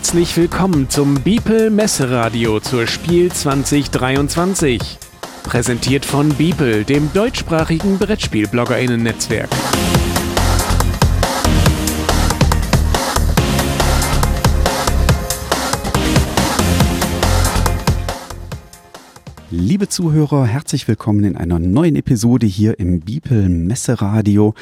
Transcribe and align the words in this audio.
herzlich 0.00 0.34
willkommen 0.38 0.88
zum 0.88 1.20
Beeple 1.20 1.68
Messeradio 1.68 2.58
zur 2.58 2.86
Spiel 2.86 3.30
2023. 3.30 4.80
Präsentiert 5.42 6.06
von 6.06 6.30
Beeple, 6.30 6.84
dem 6.84 7.12
deutschsprachigen 7.12 7.98
Brettspiel-BloggerInnen-Netzwerk. 7.98 9.50
Liebe 19.50 19.88
Zuhörer, 19.88 20.46
herzlich 20.46 20.88
willkommen 20.88 21.24
in 21.24 21.36
einer 21.36 21.58
neuen 21.58 21.96
Episode 21.96 22.46
hier 22.46 22.78
im 22.78 23.00
Beeple 23.00 23.50
Messeradio. 23.50 24.54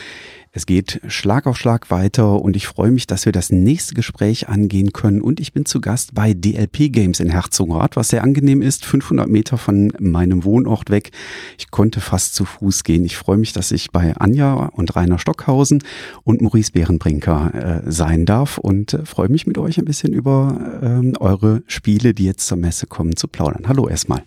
Es 0.53 0.65
geht 0.65 1.01
Schlag 1.09 1.47
auf 1.47 1.59
Schlag 1.59 1.91
weiter 1.91 2.41
und 2.41 2.57
ich 2.57 2.67
freue 2.67 2.91
mich, 2.91 3.07
dass 3.07 3.27
wir 3.27 3.33
das 3.33 3.51
nächste 3.51 3.95
Gespräch 3.95 4.49
angehen 4.49 4.93
können. 4.93 5.21
Und 5.21 5.41
ich 5.41 5.53
bin 5.53 5.67
zu 5.67 5.81
Gast 5.81 6.15
bei 6.15 6.33
DLP 6.33 6.91
Games 6.91 7.21
in 7.21 7.29
Herzogenrath, 7.29 7.97
was 7.97 8.09
sehr 8.09 8.23
angenehm 8.23 8.63
ist, 8.63 8.85
500 8.87 9.29
Meter 9.29 9.59
von 9.59 9.93
meinem 9.99 10.45
Wohnort 10.45 10.91
weg. 10.91 11.11
Ich 11.59 11.71
konnte 11.71 12.01
fast 12.01 12.35
zu 12.35 12.47
Fuß 12.47 12.85
gehen. 12.85 13.05
Ich 13.05 13.17
freue 13.17 13.37
mich, 13.37 13.53
dass 13.53 13.71
ich 13.73 13.91
bei 13.91 14.17
Anja 14.17 14.55
und 14.55 14.97
Rainer 14.97 15.19
Stockhausen 15.19 15.83
und 16.25 16.41
Maurice 16.41 16.73
Bärenbrinker 16.73 17.83
äh, 17.87 17.91
sein 17.91 18.25
darf 18.25 18.57
und 18.59 18.95
äh, 18.95 19.05
freue 19.05 19.29
mich 19.29 19.47
mit 19.47 19.59
euch 19.59 19.79
ein 19.79 19.85
bisschen 19.85 20.13
über 20.15 20.81
äh, 20.83 21.19
eure 21.19 21.63
Spiele, 21.67 22.15
die 22.15 22.25
jetzt 22.25 22.47
zur 22.47 22.57
Messe 22.57 22.87
kommen, 22.87 23.17
zu 23.17 23.29
plaudern. 23.29 23.65
Hallo 23.69 23.87
erstmal. 23.87 24.23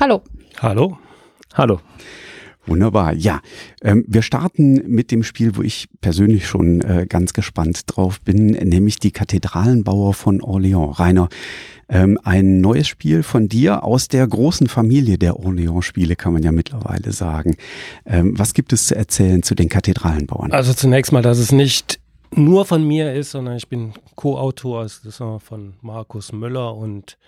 Hallo. 0.00 0.22
Hallo. 0.58 0.98
Hallo. 1.54 1.80
Wunderbar. 2.66 3.12
Ja, 3.14 3.40
ähm, 3.82 4.04
wir 4.06 4.22
starten 4.22 4.82
mit 4.86 5.10
dem 5.10 5.24
Spiel, 5.24 5.56
wo 5.56 5.62
ich 5.62 5.88
persönlich 6.00 6.46
schon 6.46 6.80
äh, 6.82 7.06
ganz 7.08 7.32
gespannt 7.32 7.82
drauf 7.86 8.20
bin, 8.20 8.46
nämlich 8.46 8.98
die 8.98 9.10
Kathedralenbauer 9.10 10.14
von 10.14 10.40
Orléans. 10.40 10.98
Rainer, 10.98 11.28
ähm, 11.88 12.18
ein 12.22 12.60
neues 12.60 12.86
Spiel 12.86 13.24
von 13.24 13.48
dir 13.48 13.82
aus 13.82 14.06
der 14.06 14.26
großen 14.26 14.68
Familie 14.68 15.18
der 15.18 15.40
Orléans-Spiele, 15.40 16.14
kann 16.14 16.32
man 16.32 16.44
ja 16.44 16.52
mittlerweile 16.52 17.12
sagen. 17.12 17.56
Ähm, 18.06 18.38
was 18.38 18.54
gibt 18.54 18.72
es 18.72 18.86
zu 18.86 18.96
erzählen 18.96 19.42
zu 19.42 19.56
den 19.56 19.68
Kathedralenbauern? 19.68 20.52
Also 20.52 20.72
zunächst 20.72 21.10
mal, 21.10 21.22
dass 21.22 21.38
es 21.38 21.50
nicht 21.50 21.98
nur 22.34 22.64
von 22.64 22.84
mir 22.86 23.12
ist, 23.12 23.32
sondern 23.32 23.56
ich 23.56 23.68
bin 23.68 23.92
Co-Autor 24.14 24.86
von 25.40 25.74
Markus 25.82 26.32
Müller 26.32 26.74
und 26.74 27.18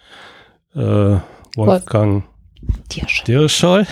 äh, 0.74 1.16
Wolfgang 1.56 2.24
Dirschol. 3.26 3.86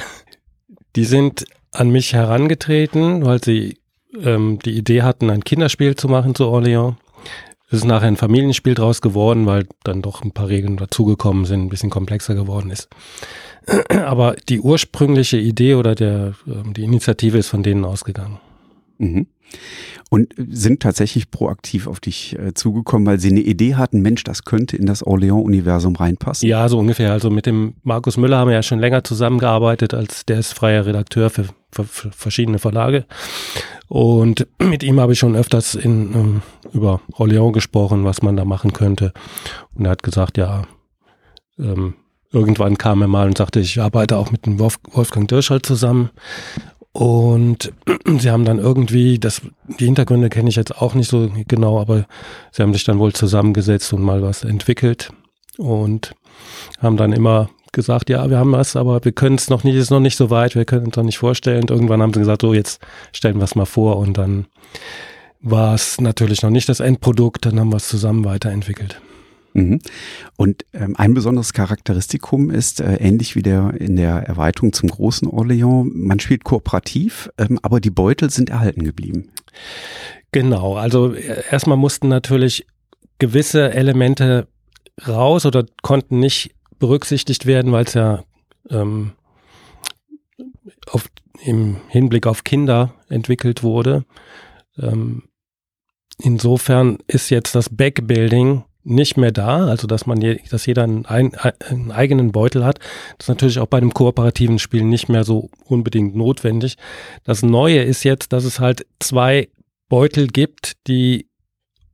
Die 0.96 1.04
sind 1.04 1.44
an 1.72 1.90
mich 1.90 2.12
herangetreten, 2.12 3.24
weil 3.24 3.42
sie 3.42 3.78
ähm, 4.20 4.58
die 4.64 4.76
Idee 4.76 5.02
hatten, 5.02 5.30
ein 5.30 5.44
Kinderspiel 5.44 5.96
zu 5.96 6.08
machen 6.08 6.34
zu 6.34 6.44
Orléans. 6.44 6.96
Es 7.68 7.78
ist 7.78 7.84
nachher 7.84 8.08
ein 8.08 8.16
Familienspiel 8.18 8.74
draus 8.74 9.00
geworden, 9.00 9.46
weil 9.46 9.66
dann 9.82 10.02
doch 10.02 10.22
ein 10.22 10.32
paar 10.32 10.48
Regeln 10.48 10.76
dazugekommen 10.76 11.46
sind, 11.46 11.62
ein 11.62 11.68
bisschen 11.70 11.88
komplexer 11.88 12.34
geworden 12.34 12.70
ist. 12.70 12.88
Aber 13.88 14.36
die 14.48 14.60
ursprüngliche 14.60 15.38
Idee 15.38 15.76
oder 15.76 15.94
der, 15.94 16.34
ähm, 16.46 16.74
die 16.74 16.84
Initiative 16.84 17.38
ist 17.38 17.48
von 17.48 17.62
denen 17.62 17.84
ausgegangen. 17.84 18.38
Mhm 18.98 19.26
und 20.10 20.34
sind 20.36 20.80
tatsächlich 20.80 21.30
proaktiv 21.30 21.86
auf 21.86 22.00
dich 22.00 22.38
äh, 22.38 22.54
zugekommen, 22.54 23.06
weil 23.06 23.18
sie 23.18 23.30
eine 23.30 23.40
Idee 23.40 23.76
hatten, 23.76 24.00
Mensch, 24.00 24.24
das 24.24 24.44
könnte 24.44 24.76
in 24.76 24.86
das 24.86 25.04
Orléans-Universum 25.04 25.96
reinpassen. 25.96 26.48
Ja, 26.48 26.68
so 26.68 26.78
ungefähr. 26.78 27.12
Also 27.12 27.30
mit 27.30 27.46
dem 27.46 27.74
Markus 27.82 28.16
Müller 28.16 28.38
haben 28.38 28.48
wir 28.48 28.54
ja 28.54 28.62
schon 28.62 28.78
länger 28.78 29.04
zusammengearbeitet, 29.04 29.94
als 29.94 30.26
der 30.26 30.38
ist 30.38 30.52
freier 30.52 30.84
Redakteur 30.84 31.30
für, 31.30 31.46
für, 31.70 31.84
für 31.84 32.10
verschiedene 32.12 32.58
Verlage. 32.58 33.06
Und 33.88 34.46
mit 34.58 34.82
ihm 34.82 35.00
habe 35.00 35.12
ich 35.12 35.18
schon 35.18 35.36
öfters 35.36 35.74
in, 35.74 36.14
ähm, 36.14 36.42
über 36.72 37.00
Orléans 37.12 37.52
gesprochen, 37.52 38.04
was 38.04 38.22
man 38.22 38.36
da 38.36 38.44
machen 38.44 38.72
könnte. 38.72 39.12
Und 39.74 39.84
er 39.86 39.92
hat 39.92 40.02
gesagt, 40.02 40.36
ja, 40.38 40.64
ähm, 41.58 41.94
irgendwann 42.32 42.78
kam 42.78 43.02
er 43.02 43.08
mal 43.08 43.26
und 43.26 43.38
sagte, 43.38 43.60
ich 43.60 43.80
arbeite 43.80 44.16
auch 44.16 44.30
mit 44.30 44.46
dem 44.46 44.58
Wolf, 44.58 44.78
Wolfgang 44.90 45.28
Dirschall 45.28 45.62
zusammen. 45.62 46.10
Und 46.92 47.72
sie 48.18 48.30
haben 48.30 48.44
dann 48.44 48.58
irgendwie, 48.58 49.18
das, 49.18 49.42
die 49.80 49.86
Hintergründe 49.86 50.28
kenne 50.28 50.48
ich 50.48 50.56
jetzt 50.56 50.76
auch 50.76 50.94
nicht 50.94 51.08
so 51.08 51.30
genau, 51.48 51.80
aber 51.80 52.06
sie 52.50 52.62
haben 52.62 52.72
sich 52.72 52.84
dann 52.84 52.98
wohl 52.98 53.12
zusammengesetzt 53.12 53.92
und 53.92 54.02
mal 54.02 54.22
was 54.22 54.44
entwickelt 54.44 55.10
und 55.56 56.14
haben 56.80 56.96
dann 56.96 57.12
immer 57.12 57.48
gesagt, 57.72 58.10
ja, 58.10 58.28
wir 58.28 58.38
haben 58.38 58.52
was, 58.52 58.76
aber 58.76 59.02
wir 59.04 59.12
können 59.12 59.36
es 59.36 59.48
noch 59.48 59.64
nicht, 59.64 59.76
ist 59.76 59.90
noch 59.90 60.00
nicht 60.00 60.16
so 60.16 60.28
weit, 60.28 60.54
wir 60.54 60.66
können 60.66 60.88
es 60.90 60.96
noch 60.96 61.04
nicht 61.04 61.18
vorstellen. 61.18 61.62
Und 61.62 61.70
irgendwann 61.70 62.02
haben 62.02 62.12
sie 62.12 62.20
gesagt, 62.20 62.42
so, 62.42 62.52
jetzt 62.52 62.82
stellen 63.12 63.38
wir 63.38 63.44
es 63.44 63.54
mal 63.54 63.64
vor 63.64 63.96
und 63.96 64.18
dann 64.18 64.46
war 65.40 65.74
es 65.74 66.00
natürlich 66.00 66.42
noch 66.42 66.50
nicht 66.50 66.68
das 66.68 66.80
Endprodukt, 66.80 67.46
dann 67.46 67.58
haben 67.58 67.72
wir 67.72 67.78
es 67.78 67.88
zusammen 67.88 68.24
weiterentwickelt. 68.24 69.00
Mhm. 69.54 69.80
Und 70.36 70.64
ähm, 70.72 70.94
ein 70.96 71.14
besonderes 71.14 71.52
Charakteristikum 71.52 72.50
ist, 72.50 72.80
äh, 72.80 72.96
ähnlich 72.96 73.36
wie 73.36 73.42
der 73.42 73.74
in 73.78 73.96
der 73.96 74.16
Erweiterung 74.16 74.72
zum 74.72 74.88
großen 74.88 75.28
Orléans, 75.28 75.90
man 75.92 76.20
spielt 76.20 76.44
kooperativ, 76.44 77.30
ähm, 77.38 77.58
aber 77.62 77.80
die 77.80 77.90
Beutel 77.90 78.30
sind 78.30 78.50
erhalten 78.50 78.84
geblieben. 78.84 79.30
Genau, 80.32 80.76
also 80.76 81.12
äh, 81.14 81.42
erstmal 81.50 81.76
mussten 81.76 82.08
natürlich 82.08 82.66
gewisse 83.18 83.72
Elemente 83.72 84.48
raus 85.06 85.46
oder 85.46 85.66
konnten 85.82 86.18
nicht 86.18 86.54
berücksichtigt 86.78 87.46
werden, 87.46 87.72
weil 87.72 87.84
es 87.84 87.94
ja 87.94 88.24
ähm, 88.70 89.12
auf, 90.90 91.08
im 91.44 91.76
Hinblick 91.88 92.26
auf 92.26 92.44
Kinder 92.44 92.94
entwickelt 93.08 93.62
wurde. 93.62 94.04
Ähm, 94.78 95.24
insofern 96.18 96.98
ist 97.06 97.30
jetzt 97.30 97.54
das 97.54 97.68
Backbuilding 97.68 98.64
nicht 98.84 99.16
mehr 99.16 99.32
da, 99.32 99.66
also 99.66 99.86
dass 99.86 100.06
man 100.06 100.20
je, 100.20 100.40
dass 100.50 100.66
jeder 100.66 100.82
einen, 100.82 101.06
einen, 101.06 101.92
eigenen 101.92 102.32
Beutel 102.32 102.64
hat. 102.64 102.78
Das 103.18 103.26
ist 103.26 103.28
natürlich 103.28 103.58
auch 103.58 103.66
bei 103.66 103.78
einem 103.78 103.94
kooperativen 103.94 104.58
Spiel 104.58 104.84
nicht 104.84 105.08
mehr 105.08 105.24
so 105.24 105.50
unbedingt 105.64 106.16
notwendig. 106.16 106.76
Das 107.24 107.42
Neue 107.42 107.82
ist 107.82 108.04
jetzt, 108.04 108.32
dass 108.32 108.44
es 108.44 108.60
halt 108.60 108.86
zwei 108.98 109.48
Beutel 109.88 110.26
gibt, 110.26 110.72
die 110.86 111.28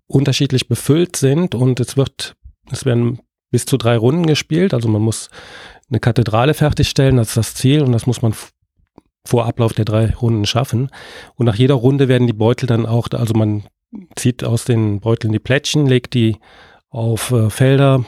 unterschiedlich 0.06 0.68
befüllt 0.68 1.16
sind 1.16 1.54
und 1.54 1.80
es 1.80 1.96
wird, 1.96 2.36
es 2.70 2.84
werden 2.84 3.20
bis 3.50 3.66
zu 3.66 3.76
drei 3.76 3.96
Runden 3.96 4.26
gespielt. 4.26 4.72
Also 4.72 4.88
man 4.88 5.02
muss 5.02 5.28
eine 5.90 6.00
Kathedrale 6.00 6.54
fertigstellen, 6.54 7.16
das 7.16 7.28
ist 7.28 7.36
das 7.36 7.54
Ziel 7.54 7.82
und 7.82 7.92
das 7.92 8.06
muss 8.06 8.22
man 8.22 8.34
vor 9.26 9.44
Ablauf 9.44 9.74
der 9.74 9.84
drei 9.84 10.14
Runden 10.14 10.46
schaffen. 10.46 10.90
Und 11.34 11.46
nach 11.46 11.56
jeder 11.56 11.74
Runde 11.74 12.08
werden 12.08 12.26
die 12.26 12.32
Beutel 12.32 12.66
dann 12.66 12.86
auch, 12.86 13.08
also 13.12 13.34
man 13.34 13.64
zieht 14.16 14.44
aus 14.44 14.64
den 14.64 15.00
Beuteln 15.00 15.32
die 15.32 15.38
Plättchen, 15.38 15.86
legt 15.86 16.14
die 16.14 16.36
auf 16.90 17.30
äh, 17.32 17.50
Felder, 17.50 18.04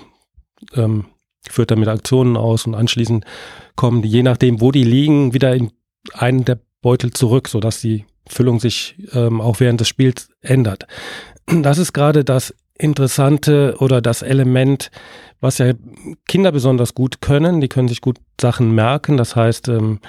ähm, 0.75 1.07
führt 1.49 1.71
damit 1.71 1.89
Aktionen 1.89 2.37
aus 2.37 2.67
und 2.67 2.75
anschließend 2.75 3.25
kommen 3.77 4.03
die, 4.03 4.09
je 4.09 4.23
nachdem, 4.23 4.61
wo 4.61 4.73
die 4.73 4.85
liegen, 4.85 5.33
wieder 5.33 5.55
in 5.55 5.71
einen 6.13 6.45
der 6.45 6.59
Beutel 6.83 7.13
zurück, 7.13 7.49
sodass 7.49 7.81
die 7.81 8.05
Füllung 8.27 8.61
sich 8.61 8.97
ähm, 9.13 9.41
auch 9.41 9.61
während 9.61 9.81
des 9.81 9.89
Spiels 9.89 10.29
ändert. 10.41 10.87
Das 11.47 11.79
ist 11.79 11.93
gerade 11.93 12.25
das 12.25 12.55
Interessante 12.79 13.77
oder 13.79 14.01
das 14.01 14.23
Element, 14.23 14.91
was 15.41 15.59
ja 15.59 15.73
Kinder 16.27 16.53
besonders 16.53 16.95
gut 16.95 17.21
können. 17.21 17.61
Die 17.61 17.69
können 17.69 17.89
sich 17.89 18.01
gut 18.01 18.19
Sachen 18.41 18.75
merken. 18.75 19.17
Das 19.17 19.37
heißt, 19.37 19.69
ähm, 19.69 20.01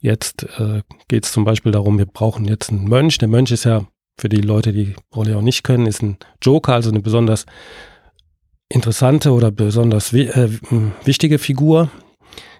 jetzt 0.00 0.44
äh, 0.58 0.82
geht 1.08 1.24
es 1.24 1.32
zum 1.32 1.44
Beispiel 1.44 1.72
darum, 1.72 1.98
wir 1.98 2.06
brauchen 2.06 2.44
jetzt 2.44 2.70
einen 2.70 2.84
Mönch. 2.84 3.18
Der 3.18 3.28
Mönch 3.28 3.50
ist 3.52 3.64
ja 3.64 3.86
für 4.18 4.28
die 4.28 4.42
Leute, 4.42 4.72
die 4.72 4.94
Rolle 5.14 5.36
auch 5.36 5.42
nicht 5.42 5.62
können, 5.62 5.86
ist 5.86 6.02
ein 6.02 6.18
Joker, 6.42 6.74
also 6.74 6.90
eine 6.90 7.00
besonders 7.00 7.46
interessante 8.70 9.32
oder 9.32 9.50
besonders 9.50 10.14
äh, 10.14 10.48
wichtige 11.04 11.38
Figur, 11.38 11.90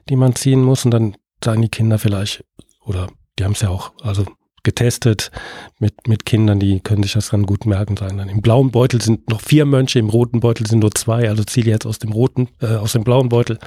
die 0.08 0.16
man 0.16 0.34
ziehen 0.34 0.62
muss. 0.62 0.84
Und 0.84 0.90
dann 0.90 1.16
sagen 1.42 1.62
die 1.62 1.68
Kinder 1.68 1.98
vielleicht, 1.98 2.44
oder 2.84 3.08
die 3.38 3.44
haben 3.44 3.52
es 3.52 3.62
ja 3.62 3.70
auch 3.70 3.92
also 4.02 4.26
getestet 4.62 5.30
mit, 5.78 6.06
mit 6.06 6.26
Kindern, 6.26 6.60
die 6.60 6.80
können 6.80 7.02
sich 7.02 7.14
das 7.14 7.30
dann 7.30 7.46
gut 7.46 7.64
merken. 7.64 7.96
Sagen 7.96 8.18
dann, 8.18 8.28
im 8.28 8.42
blauen 8.42 8.70
Beutel 8.70 9.00
sind 9.00 9.30
noch 9.30 9.40
vier 9.40 9.64
Mönche, 9.64 9.98
im 9.98 10.10
roten 10.10 10.40
Beutel 10.40 10.66
sind 10.66 10.80
nur 10.80 10.90
zwei, 10.90 11.28
also 11.28 11.44
ziehe 11.44 11.64
jetzt 11.64 11.86
aus 11.86 11.98
dem 11.98 12.12
roten, 12.12 12.48
äh, 12.60 12.74
aus 12.74 12.92
dem 12.92 13.04
blauen 13.04 13.30
Beutel. 13.30 13.58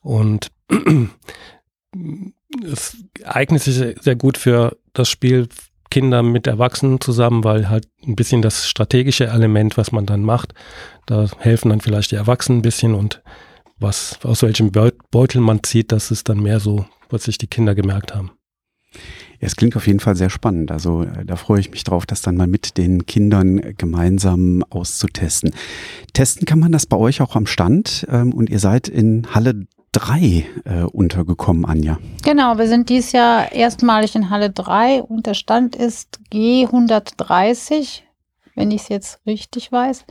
Und 0.00 0.50
es 2.64 2.96
eignet 3.24 3.62
sich 3.62 4.02
sehr 4.02 4.16
gut 4.16 4.38
für 4.38 4.76
das 4.92 5.08
Spiel 5.08 5.48
Kinder 5.90 6.22
mit 6.22 6.46
Erwachsenen 6.46 7.00
zusammen, 7.00 7.44
weil 7.44 7.68
halt 7.68 7.88
ein 8.06 8.16
bisschen 8.16 8.42
das 8.42 8.68
strategische 8.68 9.26
Element, 9.26 9.76
was 9.76 9.92
man 9.92 10.06
dann 10.06 10.22
macht, 10.22 10.54
da 11.06 11.26
helfen 11.38 11.70
dann 11.70 11.80
vielleicht 11.80 12.10
die 12.10 12.16
Erwachsenen 12.16 12.58
ein 12.58 12.62
bisschen 12.62 12.94
und 12.94 13.22
was, 13.78 14.18
aus 14.24 14.42
welchem 14.42 14.72
Beutel 14.72 15.40
man 15.40 15.62
zieht, 15.62 15.92
das 15.92 16.10
ist 16.10 16.28
dann 16.28 16.40
mehr 16.40 16.60
so, 16.60 16.84
was 17.10 17.24
sich 17.24 17.38
die 17.38 17.46
Kinder 17.46 17.74
gemerkt 17.74 18.14
haben. 18.14 18.32
Es 19.40 19.54
klingt 19.54 19.76
auf 19.76 19.86
jeden 19.86 20.00
Fall 20.00 20.16
sehr 20.16 20.30
spannend. 20.30 20.72
Also 20.72 21.02
äh, 21.02 21.24
da 21.24 21.36
freue 21.36 21.60
ich 21.60 21.70
mich 21.70 21.84
drauf, 21.84 22.06
das 22.06 22.22
dann 22.22 22.36
mal 22.36 22.48
mit 22.48 22.76
den 22.76 23.06
Kindern 23.06 23.74
gemeinsam 23.76 24.64
auszutesten. 24.68 25.52
Testen 26.12 26.44
kann 26.44 26.58
man 26.58 26.72
das 26.72 26.86
bei 26.86 26.96
euch 26.96 27.20
auch 27.20 27.36
am 27.36 27.46
Stand 27.46 28.06
ähm, 28.10 28.32
und 28.32 28.50
ihr 28.50 28.58
seid 28.58 28.88
in 28.88 29.32
Halle 29.34 29.66
3 29.92 30.46
äh, 30.64 30.82
untergekommen, 30.92 31.64
Anja. 31.64 31.98
Genau, 32.22 32.58
wir 32.58 32.68
sind 32.68 32.88
dieses 32.88 33.12
Jahr 33.12 33.52
erstmalig 33.52 34.14
in 34.14 34.30
Halle 34.30 34.50
3 34.50 35.02
und 35.02 35.26
der 35.26 35.34
Stand 35.34 35.76
ist 35.76 36.20
G130, 36.32 38.02
wenn 38.54 38.70
ich 38.70 38.82
es 38.82 38.88
jetzt 38.88 39.20
richtig 39.26 39.72
weiß. 39.72 40.04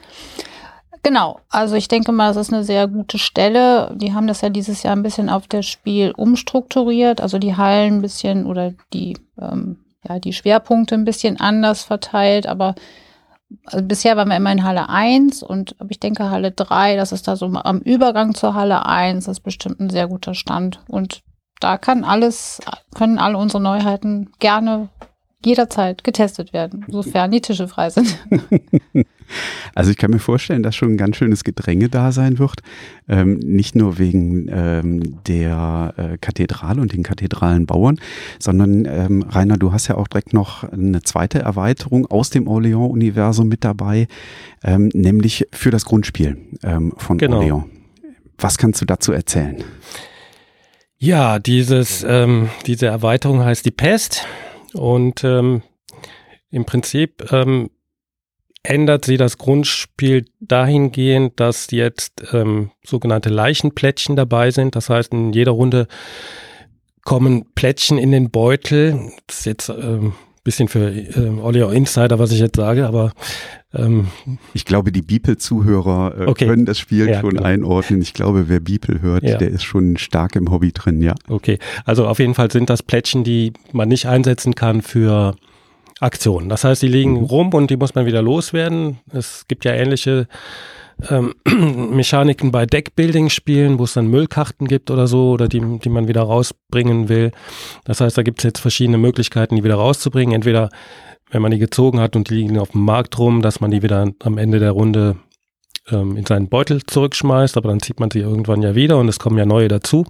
Genau, 1.04 1.40
also 1.50 1.76
ich 1.76 1.88
denke 1.88 2.12
mal, 2.12 2.34
das 2.34 2.48
ist 2.48 2.54
eine 2.54 2.64
sehr 2.64 2.88
gute 2.88 3.18
Stelle. 3.18 3.96
Die 3.96 4.14
haben 4.14 4.28
das 4.28 4.42
ja 4.42 4.50
dieses 4.50 4.84
Jahr 4.84 4.96
ein 4.96 5.04
bisschen 5.04 5.30
auf 5.30 5.48
das 5.48 5.66
Spiel 5.66 6.12
umstrukturiert, 6.12 7.22
also 7.22 7.38
die 7.38 7.56
Hallen 7.56 7.96
ein 7.96 8.02
bisschen 8.02 8.46
oder 8.46 8.74
die, 8.94 9.18
ähm, 9.40 9.86
ja, 10.08 10.20
die 10.20 10.34
Schwerpunkte 10.34 10.96
ein 10.96 11.06
bisschen 11.06 11.40
anders 11.40 11.84
verteilt, 11.84 12.48
aber 12.48 12.76
also 13.66 13.84
bisher 13.86 14.18
waren 14.18 14.30
wir 14.30 14.38
immer 14.38 14.52
in 14.52 14.64
Halle 14.64 14.90
1 14.90 15.44
und 15.44 15.76
ich 15.90 16.00
denke 16.00 16.30
Halle 16.30 16.52
3, 16.52 16.96
das 16.96 17.12
ist 17.12 17.28
da 17.28 17.36
so 17.36 17.46
am 17.48 17.80
Übergang 17.80 18.36
zur 18.36 18.54
Halle 18.54 18.86
1, 18.86 19.26
das 19.26 19.38
ist 19.38 19.44
bestimmt 19.44 19.80
ein 19.80 19.90
sehr 19.90 20.08
guter 20.08 20.34
Stand. 20.34 20.82
Und 20.88 21.22
da 21.60 21.78
kann 21.78 22.04
alles, 22.04 22.60
können 22.94 23.20
alle 23.20 23.38
unsere 23.38 23.64
Neuheiten 23.64 24.32
gerne 24.40 24.90
jederzeit 25.48 26.04
getestet 26.04 26.54
werden, 26.54 26.86
sofern 26.90 27.32
die 27.32 27.42
Tische 27.42 27.68
frei 27.68 27.90
sind. 27.90 28.18
Also 29.76 29.92
ich 29.92 29.98
kann 29.98 30.12
mir 30.12 30.20
vorstellen, 30.20 30.64
dass 30.64 30.76
schon 30.76 30.94
ein 30.94 30.98
ganz 30.98 31.18
schönes 31.18 31.44
Gedränge 31.44 31.90
da 31.90 32.12
sein 32.12 32.40
wird. 32.40 32.62
Ähm, 33.08 33.40
nicht 33.40 33.76
nur 33.76 33.98
wegen 33.98 34.48
ähm, 34.50 35.22
der 35.28 35.94
äh, 35.98 36.18
Kathedrale 36.18 36.82
und 36.82 36.94
den 36.94 37.04
kathedralen 37.04 37.66
Bauern, 37.66 38.00
sondern 38.40 38.86
ähm, 38.86 39.24
Rainer, 39.24 39.58
du 39.58 39.74
hast 39.74 39.88
ja 39.88 39.96
auch 39.96 40.08
direkt 40.08 40.34
noch 40.34 40.64
eine 40.64 41.02
zweite 41.02 41.40
Erweiterung 41.40 42.06
aus 42.06 42.30
dem 42.30 42.48
Orléans-Universum 42.48 43.48
mit 43.48 43.64
dabei, 43.64 44.08
ähm, 44.64 44.90
nämlich 44.94 45.48
für 45.52 45.72
das 45.72 45.86
Grundspiel 45.86 46.38
ähm, 46.64 46.94
von 46.98 47.18
genau. 47.18 47.42
Orléans. 47.42 47.64
Was 48.38 48.58
kannst 48.58 48.82
du 48.82 48.86
dazu 48.86 49.12
erzählen? 49.12 49.64
Ja, 51.00 51.40
dieses, 51.40 52.04
ähm, 52.08 52.50
diese 52.66 52.88
Erweiterung 52.88 53.44
heißt 53.44 53.66
die 53.66 53.72
Pest. 53.72 54.26
Und 54.78 55.24
ähm, 55.24 55.64
im 56.50 56.66
Prinzip 56.66 57.32
ähm, 57.32 57.70
ändert 58.64 59.06
sie 59.06 59.18
das 59.18 59.38
Grundspiel 59.38 60.26
dahingehend, 60.40 61.40
dass 61.40 61.72
jetzt 61.72 62.34
ähm, 62.34 62.72
sogenannte 62.84 63.30
Leichenplättchen 63.30 64.16
dabei 64.16 64.52
sind. 64.52 64.76
Das 64.76 64.90
heißt, 64.90 65.14
in 65.14 65.34
jeder 65.34 65.52
Runde 65.52 65.88
kommen 67.04 67.46
Plättchen 67.56 67.98
in 67.98 68.12
den 68.12 68.30
Beutel. 68.30 69.12
Das 69.28 69.40
ist 69.40 69.46
jetzt 69.46 69.70
ähm, 69.70 70.14
bisschen 70.48 70.70
für 70.70 70.90
äh, 70.90 71.40
Olio 71.42 71.70
Insider, 71.70 72.20
was 72.20 72.32
ich 72.32 72.40
jetzt 72.40 72.56
sage, 72.56 72.88
aber 72.88 73.12
ähm, 73.74 74.08
ich 74.54 74.66
glaube, 74.66 74.92
die 74.92 75.02
Beeple-Zuhörer 75.02 76.22
äh, 76.22 76.26
okay. 76.26 76.48
können 76.48 76.66
das 76.66 76.80
Spiel 76.80 77.10
ja, 77.10 77.20
schon 77.20 77.36
klar. 77.36 77.46
einordnen. 77.46 78.02
Ich 78.02 78.14
glaube, 78.14 78.48
wer 78.48 78.60
Beeple 78.60 79.02
hört, 79.02 79.24
ja. 79.24 79.38
der 79.38 79.50
ist 79.50 79.64
schon 79.64 79.98
stark 79.98 80.36
im 80.36 80.52
Hobby 80.52 80.72
drin, 80.72 81.02
ja. 81.02 81.16
Okay, 81.28 81.60
also 81.86 82.08
auf 82.08 82.20
jeden 82.20 82.34
Fall 82.34 82.52
sind 82.52 82.70
das 82.70 82.84
Plättchen, 82.84 83.24
die 83.24 83.54
man 83.74 83.90
nicht 83.90 84.06
einsetzen 84.06 84.56
kann 84.56 84.82
für 84.82 85.36
Aktionen. 86.00 86.50
Das 86.50 86.64
heißt, 86.64 86.82
die 86.82 86.88
liegen 86.88 87.14
mhm. 87.14 87.26
rum 87.26 87.54
und 87.54 87.70
die 87.70 87.78
muss 87.78 87.96
man 87.96 88.06
wieder 88.06 88.22
loswerden. 88.22 89.00
Es 89.12 89.46
gibt 89.48 89.66
ja 89.66 89.74
ähnliche 89.74 90.28
ähm, 91.10 91.34
Mechaniken 91.92 92.52
bei 92.52 92.66
Deckbuilding-Spielen, 92.66 93.80
wo 93.80 93.84
es 93.84 93.94
dann 93.94 94.08
Müllkarten 94.08 94.68
gibt 94.68 94.92
oder 94.92 95.08
so, 95.08 95.32
oder 95.32 95.48
die, 95.48 95.80
die 95.80 95.90
man 95.90 96.08
wieder 96.08 96.22
rausbringen 96.22 97.10
will. 97.10 97.32
Das 97.86 98.02
heißt, 98.02 98.18
da 98.18 98.24
gibt 98.24 98.40
es 98.40 98.44
jetzt 98.44 98.60
verschiedene 98.60 98.98
Möglichkeiten, 98.98 99.56
die 99.56 99.64
wieder 99.64 99.76
rauszubringen. 99.76 100.36
Entweder, 100.36 100.70
wenn 101.30 101.42
man 101.42 101.52
die 101.52 101.60
gezogen 101.60 102.00
hat 102.00 102.16
und 102.16 102.30
die 102.30 102.36
liegen 102.36 102.58
auf 102.60 102.72
dem 102.72 102.86
Markt 102.86 103.18
rum, 103.20 103.42
dass 103.42 103.60
man 103.60 103.72
die 103.72 103.82
wieder 103.82 104.12
am 104.24 104.38
Ende 104.38 104.60
der 104.60 104.72
Runde 104.72 105.18
ähm, 105.90 106.18
in 106.18 106.26
seinen 106.26 106.50
Beutel 106.50 106.84
zurückschmeißt, 106.84 107.58
aber 107.58 107.70
dann 107.70 107.82
zieht 107.82 108.00
man 108.00 108.12
sie 108.12 108.20
irgendwann 108.20 108.62
ja 108.62 108.76
wieder 108.76 108.98
und 108.98 109.08
es 109.08 109.20
kommen 109.20 109.38
ja 109.38 109.46
neue 109.46 109.68
dazu. 109.68 110.06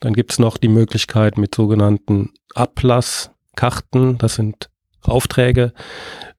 Dann 0.00 0.12
gibt 0.12 0.32
es 0.32 0.38
noch 0.38 0.56
die 0.56 0.68
Möglichkeit 0.68 1.38
mit 1.38 1.54
sogenannten 1.54 2.30
Ablasskarten, 2.54 4.18
das 4.18 4.34
sind 4.34 4.70
Aufträge, 5.02 5.72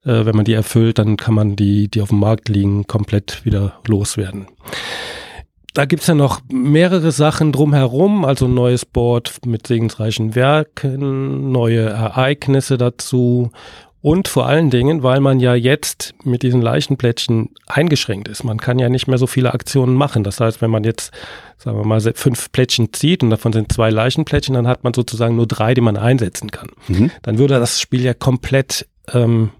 äh, 0.04 0.24
wenn 0.24 0.36
man 0.36 0.44
die 0.44 0.52
erfüllt, 0.52 0.98
dann 0.98 1.16
kann 1.16 1.34
man 1.34 1.56
die, 1.56 1.88
die 1.88 2.00
auf 2.00 2.10
dem 2.10 2.20
Markt 2.20 2.48
liegen, 2.48 2.86
komplett 2.86 3.44
wieder 3.44 3.80
loswerden. 3.86 4.46
Da 5.74 5.86
gibt's 5.86 6.06
ja 6.06 6.14
noch 6.14 6.42
mehrere 6.52 7.12
Sachen 7.12 7.50
drumherum, 7.50 8.26
also 8.26 8.44
ein 8.44 8.54
neues 8.54 8.84
Board 8.84 9.40
mit 9.46 9.66
segensreichen 9.66 10.34
Werken, 10.34 11.50
neue 11.50 11.88
Ereignisse 11.88 12.76
dazu 12.76 13.50
und 14.02 14.26
vor 14.26 14.46
allen 14.46 14.68
Dingen, 14.68 15.04
weil 15.04 15.20
man 15.20 15.38
ja 15.38 15.54
jetzt 15.54 16.12
mit 16.24 16.42
diesen 16.42 16.60
Leichenplättchen 16.60 17.50
eingeschränkt 17.66 18.26
ist. 18.26 18.42
Man 18.42 18.58
kann 18.58 18.80
ja 18.80 18.88
nicht 18.88 19.06
mehr 19.06 19.16
so 19.16 19.28
viele 19.28 19.54
Aktionen 19.54 19.94
machen. 19.94 20.24
Das 20.24 20.40
heißt, 20.40 20.60
wenn 20.60 20.72
man 20.72 20.82
jetzt, 20.82 21.12
sagen 21.56 21.78
wir 21.78 21.86
mal, 21.86 22.00
fünf 22.00 22.50
Plättchen 22.50 22.92
zieht 22.92 23.22
und 23.22 23.30
davon 23.30 23.52
sind 23.52 23.72
zwei 23.72 23.90
Leichenplättchen, 23.90 24.54
dann 24.56 24.66
hat 24.66 24.82
man 24.82 24.92
sozusagen 24.92 25.36
nur 25.36 25.46
drei, 25.46 25.74
die 25.74 25.80
man 25.80 25.96
einsetzen 25.96 26.50
kann. 26.50 26.70
Mhm. 26.88 27.12
Dann 27.22 27.38
würde 27.38 27.60
das 27.60 27.80
Spiel 27.80 28.02
ja 28.02 28.12
komplett 28.12 28.88
ähm, 29.12 29.50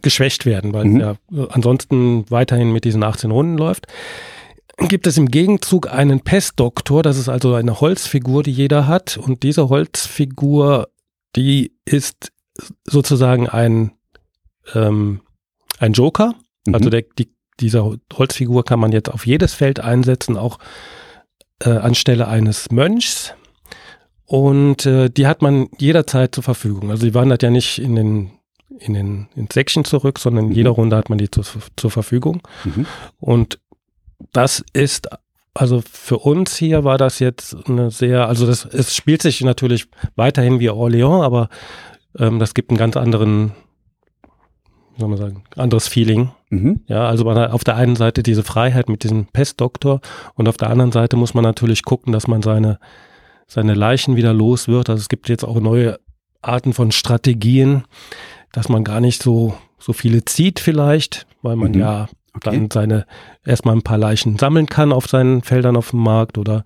geschwächt 0.00 0.46
werden, 0.46 0.72
weil 0.72 0.86
mhm. 0.86 1.00
ja 1.00 1.16
ansonsten 1.50 2.24
weiterhin 2.30 2.72
mit 2.72 2.84
diesen 2.84 3.02
18 3.02 3.30
Runden 3.30 3.58
läuft. 3.58 3.86
Gibt 4.78 5.06
es 5.06 5.18
im 5.18 5.28
Gegenzug 5.28 5.92
einen 5.92 6.20
Pestdoktor, 6.20 7.02
das 7.02 7.18
ist 7.18 7.28
also 7.28 7.52
eine 7.52 7.82
Holzfigur, 7.82 8.42
die 8.42 8.52
jeder 8.52 8.86
hat. 8.86 9.18
Und 9.18 9.42
diese 9.42 9.68
Holzfigur, 9.68 10.88
die 11.36 11.72
ist 11.84 12.31
sozusagen 12.84 13.48
ein, 13.48 13.92
ähm, 14.74 15.22
ein 15.78 15.92
Joker. 15.92 16.34
Mhm. 16.66 16.74
Also 16.74 16.90
der, 16.90 17.02
die, 17.18 17.32
diese 17.60 17.98
Holzfigur 18.12 18.64
kann 18.64 18.80
man 18.80 18.92
jetzt 18.92 19.10
auf 19.10 19.26
jedes 19.26 19.54
Feld 19.54 19.80
einsetzen, 19.80 20.36
auch 20.36 20.58
äh, 21.60 21.70
anstelle 21.70 22.28
eines 22.28 22.70
Mönchs. 22.70 23.34
Und 24.24 24.86
äh, 24.86 25.10
die 25.10 25.26
hat 25.26 25.42
man 25.42 25.68
jederzeit 25.78 26.34
zur 26.34 26.44
Verfügung. 26.44 26.90
Also 26.90 27.06
die 27.06 27.14
wandert 27.14 27.42
ja 27.42 27.50
nicht 27.50 27.78
in 27.78 27.94
den 27.94 28.30
in 28.78 28.94
den 28.94 29.28
in 29.36 29.48
Section 29.52 29.84
zurück, 29.84 30.18
sondern 30.18 30.46
in 30.46 30.50
mhm. 30.50 30.56
jeder 30.56 30.70
Runde 30.70 30.96
hat 30.96 31.10
man 31.10 31.18
die 31.18 31.30
zur, 31.30 31.44
zur 31.76 31.90
Verfügung. 31.90 32.40
Mhm. 32.64 32.86
Und 33.20 33.60
das 34.32 34.64
ist 34.72 35.08
also 35.54 35.82
für 35.90 36.18
uns 36.18 36.56
hier 36.56 36.84
war 36.84 36.96
das 36.96 37.18
jetzt 37.18 37.56
eine 37.68 37.90
sehr, 37.90 38.26
also 38.26 38.46
das, 38.46 38.64
es 38.64 38.96
spielt 38.96 39.22
sich 39.22 39.42
natürlich 39.42 39.86
weiterhin 40.16 40.60
wie 40.60 40.70
Orléans, 40.70 41.22
aber 41.22 41.48
ähm, 42.18 42.38
das 42.38 42.54
gibt 42.54 42.70
einen 42.70 42.78
ganz 42.78 42.96
anderen, 42.96 43.52
wie 44.94 45.00
soll 45.00 45.08
man 45.08 45.18
sagen, 45.18 45.44
anderes 45.56 45.88
Feeling. 45.88 46.30
Mhm. 46.50 46.80
Ja, 46.86 47.06
also 47.08 47.24
man 47.24 47.38
hat 47.38 47.52
auf 47.52 47.64
der 47.64 47.76
einen 47.76 47.96
Seite 47.96 48.22
diese 48.22 48.42
Freiheit 48.42 48.88
mit 48.88 49.04
diesem 49.04 49.26
Pestdoktor 49.26 50.00
und 50.34 50.48
auf 50.48 50.56
der 50.56 50.70
anderen 50.70 50.92
Seite 50.92 51.16
muss 51.16 51.34
man 51.34 51.44
natürlich 51.44 51.82
gucken, 51.82 52.12
dass 52.12 52.28
man 52.28 52.42
seine, 52.42 52.78
seine 53.46 53.74
Leichen 53.74 54.16
wieder 54.16 54.32
los 54.32 54.68
wird. 54.68 54.90
Also 54.90 55.00
es 55.00 55.08
gibt 55.08 55.28
jetzt 55.28 55.44
auch 55.44 55.60
neue 55.60 55.98
Arten 56.42 56.72
von 56.72 56.92
Strategien, 56.92 57.84
dass 58.52 58.68
man 58.68 58.84
gar 58.84 59.00
nicht 59.00 59.22
so, 59.22 59.54
so 59.78 59.92
viele 59.92 60.24
zieht 60.24 60.60
vielleicht, 60.60 61.26
weil 61.40 61.56
man 61.56 61.72
mhm. 61.72 61.78
ja 61.78 62.08
okay. 62.34 62.50
dann 62.50 62.70
seine, 62.70 63.06
erstmal 63.44 63.76
ein 63.76 63.82
paar 63.82 63.98
Leichen 63.98 64.38
sammeln 64.38 64.66
kann 64.66 64.92
auf 64.92 65.06
seinen 65.08 65.42
Feldern 65.42 65.76
auf 65.76 65.90
dem 65.90 66.00
Markt 66.00 66.36
oder 66.36 66.64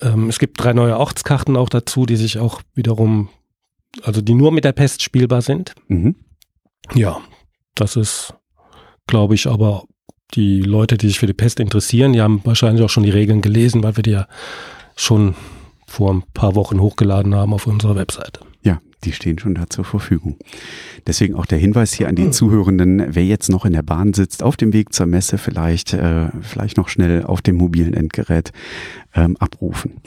ähm, 0.00 0.28
es 0.28 0.38
gibt 0.38 0.62
drei 0.62 0.72
neue 0.72 0.98
Ortskarten 0.98 1.56
auch 1.56 1.68
dazu, 1.68 2.06
die 2.06 2.16
sich 2.16 2.38
auch 2.38 2.60
wiederum 2.74 3.28
also 4.02 4.20
die 4.20 4.34
nur 4.34 4.52
mit 4.52 4.64
der 4.64 4.72
Pest 4.72 5.02
spielbar 5.02 5.42
sind. 5.42 5.74
Mhm. 5.88 6.16
Ja, 6.94 7.20
das 7.74 7.96
ist, 7.96 8.34
glaube 9.06 9.34
ich, 9.34 9.46
aber 9.46 9.84
die 10.34 10.60
Leute, 10.60 10.96
die 10.96 11.08
sich 11.08 11.18
für 11.18 11.26
die 11.26 11.32
Pest 11.32 11.60
interessieren, 11.60 12.12
die 12.12 12.20
haben 12.20 12.40
wahrscheinlich 12.44 12.84
auch 12.84 12.90
schon 12.90 13.04
die 13.04 13.10
Regeln 13.10 13.40
gelesen, 13.40 13.82
weil 13.82 13.96
wir 13.96 14.02
die 14.02 14.10
ja 14.10 14.26
schon 14.96 15.34
vor 15.86 16.12
ein 16.12 16.24
paar 16.34 16.54
Wochen 16.54 16.80
hochgeladen 16.80 17.34
haben 17.34 17.54
auf 17.54 17.66
unserer 17.66 17.94
Webseite. 17.94 18.40
Ja, 18.62 18.80
die 19.04 19.12
stehen 19.12 19.38
schon 19.38 19.54
da 19.54 19.68
zur 19.68 19.84
Verfügung. 19.84 20.38
Deswegen 21.06 21.34
auch 21.34 21.46
der 21.46 21.58
Hinweis 21.58 21.92
hier 21.92 22.08
an 22.08 22.16
die 22.16 22.30
Zuhörenden, 22.30 23.04
wer 23.14 23.24
jetzt 23.24 23.50
noch 23.50 23.64
in 23.64 23.74
der 23.74 23.82
Bahn 23.82 24.14
sitzt, 24.14 24.42
auf 24.42 24.56
dem 24.56 24.72
Weg 24.72 24.92
zur 24.92 25.06
Messe 25.06 25.38
vielleicht, 25.38 25.92
äh, 25.92 26.28
vielleicht 26.40 26.76
noch 26.76 26.88
schnell 26.88 27.22
auf 27.24 27.42
dem 27.42 27.56
mobilen 27.56 27.94
Endgerät 27.94 28.52
ähm, 29.14 29.36
abrufen. 29.36 30.00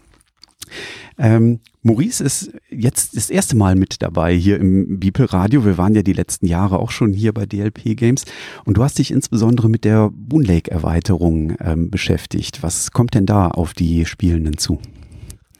Ähm, 1.18 1.60
Maurice 1.84 2.24
ist 2.24 2.52
jetzt 2.70 3.16
das 3.16 3.30
erste 3.30 3.56
Mal 3.56 3.76
mit 3.76 4.02
dabei 4.02 4.34
hier 4.34 4.60
im 4.60 5.00
Beeple 5.00 5.32
Radio. 5.32 5.66
Wir 5.66 5.78
waren 5.78 5.96
ja 5.96 6.04
die 6.04 6.14
letzten 6.14 6.48
Jahre 6.48 6.80
auch 6.80 6.92
schon 6.92 7.14
hier 7.14 7.34
bei 7.34 7.46
DLP 7.46 7.96
Games 7.96 8.26
und 8.66 8.78
du 8.78 8.84
hast 8.84 9.00
dich 9.00 9.12
insbesondere 9.12 9.70
mit 9.70 9.86
der 9.86 10.10
Boon 10.12 10.44
Lake 10.44 10.70
Erweiterung 10.70 11.56
ähm, 11.60 11.90
beschäftigt. 11.90 12.62
Was 12.62 12.92
kommt 12.92 13.14
denn 13.14 13.26
da 13.26 13.48
auf 13.48 13.74
die 13.74 14.06
Spielenden 14.06 14.58
zu? 14.58 14.80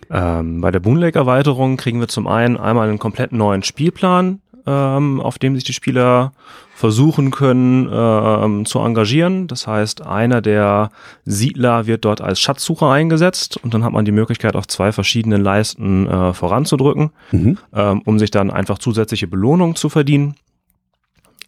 Ähm, 0.10 0.62
bei 0.62 0.72
der 0.72 0.80
Boon 0.80 0.98
Lake 0.98 1.18
Erweiterung 1.18 1.78
kriegen 1.78 2.00
wir 2.00 2.08
zum 2.08 2.28
einen 2.28 2.58
einmal 2.58 2.90
einen 2.90 3.00
komplett 3.00 3.32
neuen 3.32 3.64
Spielplan, 3.64 4.42
ähm, 4.68 5.22
auf 5.22 5.40
dem 5.40 5.56
sich 5.56 5.64
die 5.64 5.74
Spieler 5.74 6.34
versuchen 6.76 7.32
können 7.32 7.90
ähm, 7.92 8.66
zu 8.66 8.80
engagieren. 8.80 9.48
Das 9.48 9.66
heißt, 9.66 10.06
einer 10.06 10.42
der 10.42 10.92
Siedler 11.26 11.88
wird 11.88 12.06
dort 12.06 12.22
als 12.22 12.40
Schatzsucher 12.40 12.92
eingesetzt 12.92 13.58
und 13.58 13.74
dann 13.74 13.84
hat 13.84 13.94
man 13.94 14.06
die 14.06 14.12
Möglichkeit, 14.12 14.56
auf 14.56 14.68
zwei 14.68 14.92
verschiedenen 14.92 15.42
Leisten 15.42 16.06
äh, 16.06 16.34
voranzudrücken, 16.34 17.10
mhm. 17.32 17.58
ähm, 17.74 18.02
um 18.06 18.20
sich 18.20 18.30
dann 18.30 18.52
einfach 18.52 18.78
zusätzliche 18.78 19.28
Belohnung 19.28 19.76
zu 19.76 19.90
verdienen. 19.90 20.36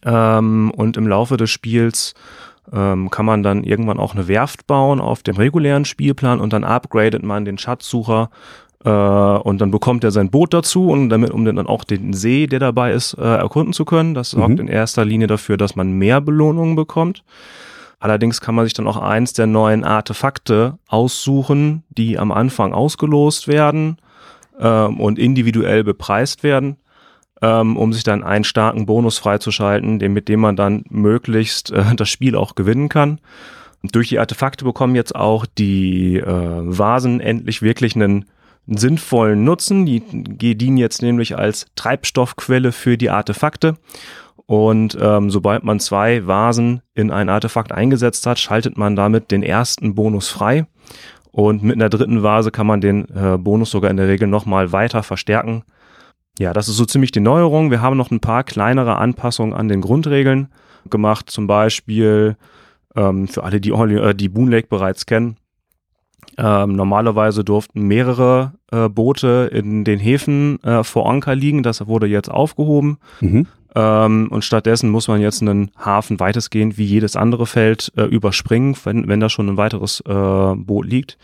Ähm, 0.04 0.72
und 0.72 0.98
im 0.98 1.08
Laufe 1.08 1.38
des 1.38 1.52
Spiels 1.52 2.16
ähm, 2.74 3.10
kann 3.10 3.26
man 3.26 3.44
dann 3.44 3.64
irgendwann 3.64 4.00
auch 4.00 4.16
eine 4.16 4.28
Werft 4.28 4.66
bauen 4.66 5.00
auf 5.02 5.22
dem 5.24 5.36
regulären 5.36 5.86
Spielplan 5.86 6.40
und 6.40 6.54
dann 6.54 6.64
upgradet 6.64 7.22
man 7.22 7.46
den 7.46 7.58
Schatzsucher 7.58 8.30
äh, 8.86 8.90
und 8.90 9.60
dann 9.60 9.72
bekommt 9.72 10.04
er 10.04 10.12
sein 10.12 10.30
Boot 10.30 10.54
dazu 10.54 10.90
und 10.90 11.10
damit, 11.10 11.32
um 11.32 11.44
dann 11.46 11.68
auch 11.68 11.84
den 11.84 12.14
See, 12.14 12.48
der 12.48 12.60
dabei 12.60 12.94
ist, 12.94 13.14
äh, 13.14 13.22
erkunden 13.22 13.74
zu 13.74 13.86
können. 13.86 14.14
Das 14.14 14.32
sorgt 14.32 14.54
mhm. 14.54 14.62
in 14.62 14.68
erster 14.68 15.06
Linie 15.06 15.28
dafür, 15.28 15.58
dass 15.58 15.76
man 15.76 15.92
mehr 15.92 16.22
Belohnungen 16.22 16.76
bekommt. 16.76 17.24
Allerdings 18.00 18.40
kann 18.40 18.56
man 18.56 18.66
sich 18.66 18.74
dann 18.74 18.88
auch 18.88 18.98
eins 18.98 19.34
der 19.34 19.46
neuen 19.46 19.84
Artefakte 19.84 20.78
aussuchen, 20.88 21.84
die 21.90 22.18
am 22.18 22.32
Anfang 22.32 22.74
ausgelost 22.74 23.50
werden 23.50 23.98
ähm, 24.58 25.02
und 25.02 25.20
individuell 25.20 25.84
bepreist 25.84 26.44
werden, 26.44 26.78
ähm, 27.42 27.76
um 27.76 27.92
sich 27.92 28.04
dann 28.04 28.24
einen 28.24 28.46
starken 28.46 28.86
Bonus 28.86 29.18
freizuschalten, 29.18 30.00
den, 30.00 30.14
mit 30.14 30.30
dem 30.30 30.40
man 30.40 30.56
dann 30.56 30.86
möglichst 30.90 31.72
äh, 31.72 31.84
das 31.98 32.08
Spiel 32.08 32.38
auch 32.38 32.56
gewinnen 32.56 32.88
kann. 32.88 33.20
Durch 33.82 34.10
die 34.10 34.20
Artefakte 34.20 34.64
bekommen 34.64 34.96
jetzt 34.96 35.16
auch 35.16 35.46
die 35.46 36.18
äh, 36.18 36.26
Vasen 36.26 37.20
endlich 37.20 37.62
wirklich 37.62 37.96
einen 37.96 38.26
sinnvollen 38.78 39.44
Nutzen. 39.44 39.86
Die, 39.86 40.02
die 40.02 40.58
dienen 40.58 40.78
jetzt 40.78 41.02
nämlich 41.02 41.38
als 41.38 41.68
Treibstoffquelle 41.76 42.72
für 42.72 42.98
die 42.98 43.10
Artefakte. 43.10 43.76
Und 44.46 44.98
ähm, 45.00 45.30
sobald 45.30 45.64
man 45.64 45.80
zwei 45.80 46.26
Vasen 46.26 46.82
in 46.96 47.12
ein 47.12 47.30
Artefakt 47.30 47.72
eingesetzt 47.72 48.26
hat, 48.26 48.40
schaltet 48.40 48.78
man 48.78 48.96
damit 48.96 49.32
den 49.32 49.44
ersten 49.44 49.94
Bonus 49.94 50.30
frei. 50.30 50.66
Und 51.32 51.62
mit 51.62 51.76
einer 51.76 51.90
dritten 51.90 52.24
Vase 52.24 52.50
kann 52.50 52.66
man 52.66 52.82
den 52.82 53.08
äh, 53.16 53.38
Bonus 53.38 53.70
sogar 53.70 53.92
in 53.92 53.98
der 53.98 54.08
Regel 54.08 54.28
nochmal 54.28 54.72
weiter 54.72 55.04
verstärken. 55.04 55.64
Ja, 56.40 56.54
das 56.54 56.68
ist 56.68 56.78
so 56.78 56.86
ziemlich 56.86 57.12
die 57.12 57.20
Neuerung. 57.20 57.70
Wir 57.70 57.82
haben 57.82 57.98
noch 57.98 58.12
ein 58.12 58.22
paar 58.22 58.44
kleinere 58.44 58.98
Anpassungen 58.98 59.54
an 59.54 59.68
den 59.68 59.82
Grundregeln 59.82 60.48
gemacht. 60.90 61.30
Zum 61.30 61.48
Beispiel 61.48 62.38
ähm, 62.96 63.28
für 63.28 63.44
alle, 63.44 63.62
die, 63.62 63.72
äh, 63.72 64.16
die 64.16 64.30
Boon 64.30 64.50
Lake 64.50 64.68
bereits 64.68 65.06
kennen. 65.06 65.38
Ähm, 66.38 66.76
normalerweise 66.76 67.44
durften 67.44 67.82
mehrere 67.88 68.54
äh, 68.72 68.88
Boote 68.90 69.50
in 69.54 69.84
den 69.84 70.00
Häfen 70.00 70.62
äh, 70.64 70.84
vor 70.84 71.10
Anker 71.10 71.36
liegen. 71.36 71.64
Das 71.64 71.86
wurde 71.88 72.08
jetzt 72.08 72.30
aufgehoben. 72.30 72.98
Mhm. 73.20 73.48
Ähm, 73.76 74.28
und 74.32 74.44
stattdessen 74.44 74.90
muss 74.90 75.08
man 75.08 75.22
jetzt 75.22 75.42
einen 75.42 75.72
Hafen 75.78 76.20
weitestgehend 76.20 76.78
wie 76.78 76.86
jedes 76.86 77.16
andere 77.16 77.46
Feld 77.46 77.92
äh, 77.98 78.04
überspringen, 78.04 78.76
wenn, 78.84 79.08
wenn 79.08 79.20
da 79.20 79.30
schon 79.30 79.50
ein 79.50 79.58
weiteres 79.58 80.02
äh, 80.02 80.56
Boot 80.56 80.86
liegt. 80.86 81.18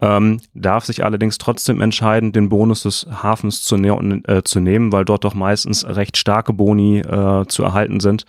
Ähm, 0.00 0.40
darf 0.54 0.84
sich 0.84 1.04
allerdings 1.04 1.38
trotzdem 1.38 1.80
entscheiden, 1.80 2.32
den 2.32 2.48
Bonus 2.48 2.82
des 2.82 3.06
Hafens 3.22 3.62
zu, 3.62 3.76
ne 3.76 4.22
zu 4.44 4.60
nehmen, 4.60 4.92
weil 4.92 5.04
dort 5.04 5.24
doch 5.24 5.34
meistens 5.34 5.86
recht 5.86 6.16
starke 6.16 6.52
Boni 6.52 6.98
äh, 6.98 7.46
zu 7.46 7.62
erhalten 7.62 8.00
sind. 8.00 8.24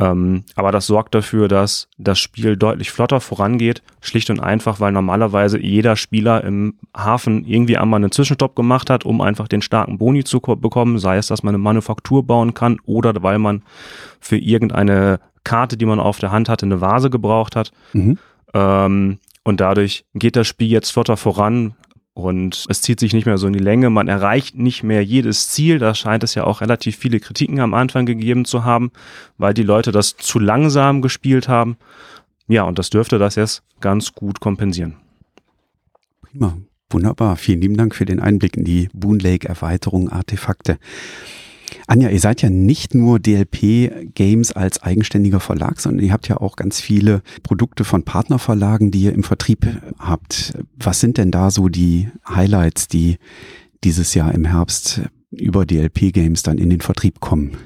Ähm, 0.00 0.44
aber 0.54 0.72
das 0.72 0.86
sorgt 0.86 1.14
dafür, 1.14 1.46
dass 1.46 1.88
das 1.98 2.18
Spiel 2.18 2.56
deutlich 2.56 2.90
flotter 2.90 3.20
vorangeht, 3.20 3.82
schlicht 4.00 4.30
und 4.30 4.40
einfach, 4.40 4.80
weil 4.80 4.92
normalerweise 4.92 5.58
jeder 5.60 5.96
Spieler 5.96 6.42
im 6.42 6.74
Hafen 6.96 7.44
irgendwie 7.44 7.76
einmal 7.76 7.98
einen 7.98 8.10
Zwischenstopp 8.10 8.56
gemacht 8.56 8.88
hat, 8.88 9.04
um 9.04 9.20
einfach 9.20 9.46
den 9.46 9.62
starken 9.62 9.98
Boni 9.98 10.24
zu 10.24 10.40
bekommen, 10.40 10.98
sei 10.98 11.18
es, 11.18 11.26
dass 11.26 11.42
man 11.42 11.54
eine 11.54 11.62
Manufaktur 11.62 12.26
bauen 12.26 12.54
kann 12.54 12.78
oder 12.86 13.12
weil 13.22 13.38
man 13.38 13.62
für 14.20 14.38
irgendeine 14.38 15.20
Karte, 15.44 15.76
die 15.76 15.86
man 15.86 16.00
auf 16.00 16.18
der 16.18 16.32
Hand 16.32 16.48
hatte, 16.48 16.66
eine 16.66 16.80
Vase 16.80 17.10
gebraucht 17.10 17.54
hat. 17.56 17.72
Mhm. 17.92 18.18
Ähm, 18.54 19.18
und 19.44 19.60
dadurch 19.60 20.04
geht 20.14 20.36
das 20.36 20.46
Spiel 20.46 20.68
jetzt 20.68 20.90
flotter 20.92 21.16
voran, 21.16 21.74
und 22.14 22.66
es 22.68 22.82
zieht 22.82 23.00
sich 23.00 23.12
nicht 23.12 23.26
mehr 23.26 23.38
so 23.38 23.46
in 23.46 23.52
die 23.52 23.58
Länge. 23.58 23.88
Man 23.90 24.08
erreicht 24.08 24.56
nicht 24.56 24.82
mehr 24.82 25.04
jedes 25.04 25.48
Ziel. 25.48 25.78
Da 25.78 25.94
scheint 25.94 26.24
es 26.24 26.34
ja 26.34 26.44
auch 26.44 26.60
relativ 26.60 26.96
viele 26.96 27.20
Kritiken 27.20 27.60
am 27.60 27.74
Anfang 27.74 28.06
gegeben 28.06 28.44
zu 28.44 28.64
haben, 28.64 28.90
weil 29.38 29.54
die 29.54 29.62
Leute 29.62 29.92
das 29.92 30.16
zu 30.16 30.38
langsam 30.38 31.02
gespielt 31.02 31.48
haben. 31.48 31.76
Ja, 32.48 32.64
und 32.64 32.78
das 32.78 32.90
dürfte 32.90 33.18
das 33.18 33.36
jetzt 33.36 33.62
ganz 33.80 34.12
gut 34.12 34.40
kompensieren. 34.40 34.96
Prima. 36.22 36.56
Wunderbar. 36.92 37.36
Vielen 37.36 37.60
lieben 37.60 37.76
Dank 37.76 37.94
für 37.94 38.04
den 38.04 38.18
Einblick 38.18 38.56
in 38.56 38.64
die 38.64 38.88
Boon 38.92 39.20
Lake 39.20 39.48
Erweiterung 39.48 40.08
Artefakte. 40.08 40.78
Anja, 41.90 42.08
ihr 42.08 42.20
seid 42.20 42.40
ja 42.40 42.50
nicht 42.50 42.94
nur 42.94 43.18
DLP 43.18 44.14
Games 44.14 44.52
als 44.52 44.80
eigenständiger 44.80 45.40
Verlag, 45.40 45.80
sondern 45.80 46.04
ihr 46.04 46.12
habt 46.12 46.28
ja 46.28 46.36
auch 46.36 46.54
ganz 46.54 46.80
viele 46.80 47.20
Produkte 47.42 47.82
von 47.82 48.04
Partnerverlagen, 48.04 48.92
die 48.92 49.00
ihr 49.02 49.12
im 49.12 49.24
Vertrieb 49.24 49.66
habt. 49.98 50.52
Was 50.76 51.00
sind 51.00 51.18
denn 51.18 51.32
da 51.32 51.50
so 51.50 51.68
die 51.68 52.08
Highlights, 52.28 52.86
die 52.86 53.18
dieses 53.82 54.14
Jahr 54.14 54.32
im 54.32 54.44
Herbst 54.44 55.00
über 55.32 55.66
DLP 55.66 56.12
Games 56.12 56.44
dann 56.44 56.58
in 56.58 56.70
den 56.70 56.80
Vertrieb 56.80 57.18
kommen? 57.18 57.56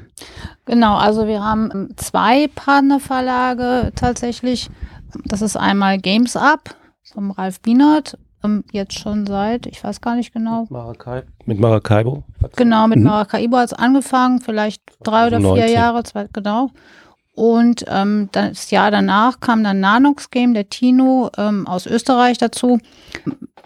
Genau, 0.65 0.97
also 0.97 1.27
wir 1.27 1.45
haben 1.45 1.91
zwei 1.97 2.49
Partnerverlage 2.49 3.93
tatsächlich. 3.95 4.71
Das 5.27 5.43
ist 5.43 5.57
einmal 5.57 5.99
Games 5.99 6.35
Up 6.35 6.75
vom 7.13 7.31
Ralf 7.31 7.61
Bienert 7.61 8.17
ähm, 8.45 8.65
jetzt 8.73 8.99
schon 8.99 9.27
seit, 9.27 9.67
ich 9.67 9.83
weiß 9.83 10.01
gar 10.01 10.17
nicht 10.17 10.33
genau. 10.33 10.63
Mit, 10.63 10.71
Maracai 10.71 11.23
mit 11.47 11.61
Maracaibo? 11.61 12.25
Genau, 12.57 12.87
mit 12.87 12.99
mhm. 12.99 13.07
Maracaibo 13.07 13.57
hat 13.57 13.67
es 13.67 13.73
angefangen, 13.73 14.41
vielleicht 14.41 14.83
drei 15.03 15.27
oder 15.27 15.41
19. 15.41 15.65
vier 15.65 15.73
Jahre, 15.73 16.03
zwei, 16.05 16.29
genau. 16.33 16.71
Und 17.35 17.85
ähm, 17.89 18.29
das 18.31 18.71
Jahr 18.71 18.91
danach 18.93 19.41
kam 19.41 19.65
dann 19.65 19.81
Nanox 19.81 20.31
Game, 20.31 20.55
der 20.55 20.69
Tino 20.69 21.31
ähm, 21.37 21.67
aus 21.67 21.87
Österreich 21.87 22.39
dazu. 22.39 22.79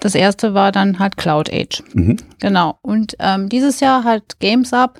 Das 0.00 0.14
erste 0.14 0.54
war 0.54 0.72
dann 0.72 0.98
halt 0.98 1.18
Cloud 1.18 1.52
Age. 1.52 1.82
Mhm. 1.92 2.16
Genau. 2.40 2.78
Und 2.80 3.16
ähm, 3.18 3.48
dieses 3.50 3.80
Jahr 3.80 4.04
hat 4.04 4.40
Games 4.40 4.72
Up 4.72 4.98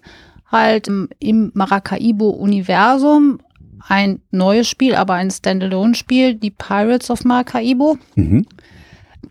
halt 0.51 0.89
im 0.89 1.51
Maracaibo-Universum 1.55 3.39
ein 3.87 4.21
neues 4.31 4.69
Spiel, 4.69 4.95
aber 4.95 5.15
ein 5.15 5.31
Standalone-Spiel, 5.31 6.35
die 6.35 6.51
Pirates 6.51 7.11
of 7.11 7.25
Maracaibo. 7.25 7.97
Mhm. 8.17 8.47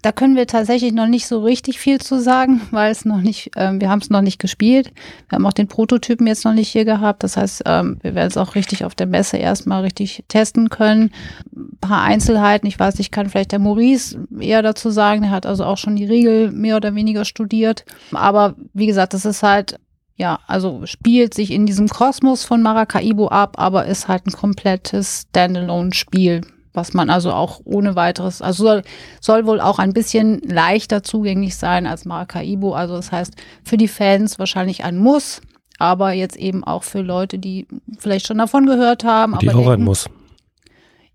Da 0.01 0.11
können 0.11 0.35
wir 0.35 0.47
tatsächlich 0.47 0.93
noch 0.93 1.07
nicht 1.07 1.27
so 1.27 1.43
richtig 1.43 1.79
viel 1.79 1.99
zu 1.99 2.21
sagen, 2.21 2.61
weil 2.71 2.91
es 2.91 3.05
noch 3.05 3.21
nicht, 3.21 3.51
ähm, 3.55 3.81
wir 3.81 3.89
haben 3.89 4.01
es 4.01 4.09
noch 4.09 4.21
nicht 4.21 4.39
gespielt. 4.39 4.91
Wir 5.29 5.37
haben 5.37 5.45
auch 5.45 5.53
den 5.53 5.67
Prototypen 5.67 6.27
jetzt 6.27 6.45
noch 6.45 6.53
nicht 6.53 6.69
hier 6.69 6.85
gehabt. 6.85 7.23
Das 7.23 7.37
heißt, 7.37 7.63
ähm, 7.65 7.97
wir 8.01 8.15
werden 8.15 8.29
es 8.29 8.37
auch 8.37 8.55
richtig 8.55 8.85
auf 8.85 8.95
der 8.95 9.07
Messe 9.07 9.37
erstmal 9.37 9.83
richtig 9.83 10.23
testen 10.27 10.69
können. 10.69 11.11
Ein 11.55 11.77
paar 11.81 12.03
Einzelheiten, 12.03 12.67
ich 12.67 12.79
weiß, 12.79 12.99
ich 12.99 13.11
kann 13.11 13.29
vielleicht 13.29 13.51
der 13.51 13.59
Maurice 13.59 14.19
eher 14.39 14.61
dazu 14.61 14.89
sagen. 14.89 15.21
Der 15.21 15.31
hat 15.31 15.45
also 15.45 15.63
auch 15.63 15.77
schon 15.77 15.95
die 15.95 16.05
Regel 16.05 16.51
mehr 16.51 16.77
oder 16.77 16.95
weniger 16.95 17.25
studiert. 17.25 17.85
Aber 18.11 18.55
wie 18.73 18.87
gesagt, 18.87 19.13
das 19.13 19.25
ist 19.25 19.43
halt 19.43 19.79
ja, 20.19 20.39
also 20.47 20.83
spielt 20.87 21.35
sich 21.35 21.51
in 21.51 21.67
diesem 21.67 21.87
Kosmos 21.87 22.43
von 22.43 22.63
Maracaibo 22.63 23.27
ab, 23.27 23.59
aber 23.59 23.85
ist 23.85 24.07
halt 24.07 24.25
ein 24.25 24.31
komplettes 24.31 25.27
Standalone-Spiel 25.29 26.41
was 26.77 26.93
man 26.93 27.09
also 27.09 27.33
auch 27.33 27.59
ohne 27.65 27.95
weiteres, 27.95 28.41
also 28.41 28.63
soll, 28.63 28.83
soll 29.19 29.45
wohl 29.45 29.59
auch 29.59 29.79
ein 29.79 29.91
bisschen 29.91 30.39
leichter 30.41 31.03
zugänglich 31.03 31.57
sein 31.57 31.85
als 31.87 32.05
Maracaibo. 32.05 32.73
Also 32.73 32.95
das 32.95 33.11
heißt, 33.11 33.33
für 33.63 33.75
die 33.75 33.89
Fans 33.89 34.39
wahrscheinlich 34.39 34.85
ein 34.85 34.97
Muss, 34.97 35.41
aber 35.79 36.13
jetzt 36.13 36.37
eben 36.37 36.63
auch 36.63 36.83
für 36.83 37.01
Leute, 37.01 37.39
die 37.39 37.67
vielleicht 37.99 38.27
schon 38.27 38.37
davon 38.37 38.65
gehört 38.65 39.03
haben. 39.03 39.37
Die 39.39 39.49
aber 39.49 39.59
auch 39.59 39.69
ein 39.69 39.83
Muss. 39.83 40.07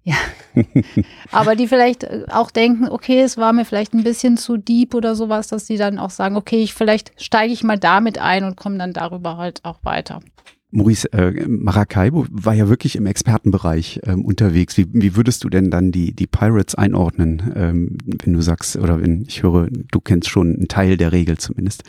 Ja, 0.05 0.17
aber 1.31 1.55
die 1.55 1.69
vielleicht 1.69 2.03
äh, 2.03 2.25
auch 2.29 2.51
denken, 2.51 2.89
okay, 2.89 3.21
es 3.21 3.37
war 3.37 3.53
mir 3.53 3.65
vielleicht 3.65 3.95
ein 3.95 4.03
bisschen 4.03 4.37
zu 4.37 4.57
deep 4.57 4.95
oder 4.95 5.15
sowas, 5.15 5.47
dass 5.47 5.69
sie 5.69 5.77
dann 5.77 6.01
auch 6.01 6.11
sagen, 6.11 6.35
okay, 6.35 6.61
ich 6.61 6.75
vielleicht 6.75 7.13
steige 7.23 7.53
ich 7.53 7.63
mal 7.63 7.79
damit 7.79 8.19
ein 8.19 8.43
und 8.43 8.57
komme 8.57 8.79
dann 8.79 8.93
darüber 8.93 9.37
halt 9.37 9.61
auch 9.65 9.79
weiter. 9.85 10.19
Maurice, 10.75 11.13
äh, 11.13 11.47
Maracaibo 11.47 12.27
war 12.31 12.55
ja 12.55 12.67
wirklich 12.69 12.97
im 12.97 13.05
Expertenbereich 13.05 14.01
ähm, 14.05 14.25
unterwegs. 14.25 14.79
Wie, 14.79 14.87
wie 14.91 15.17
würdest 15.17 15.45
du 15.45 15.51
denn 15.51 15.71
dann 15.71 15.93
die, 15.93 16.15
die 16.15 16.27
Pirates 16.27 16.75
einordnen, 16.75 17.53
ähm, 17.55 17.99
wenn 18.07 18.33
du 18.33 18.41
sagst, 18.41 18.77
oder 18.77 19.01
wenn 19.01 19.27
ich 19.29 19.43
höre, 19.43 19.69
du 19.71 20.01
kennst 20.01 20.31
schon 20.31 20.55
einen 20.57 20.69
Teil 20.69 20.97
der 20.97 21.13
Regel 21.13 21.37
zumindest? 21.37 21.85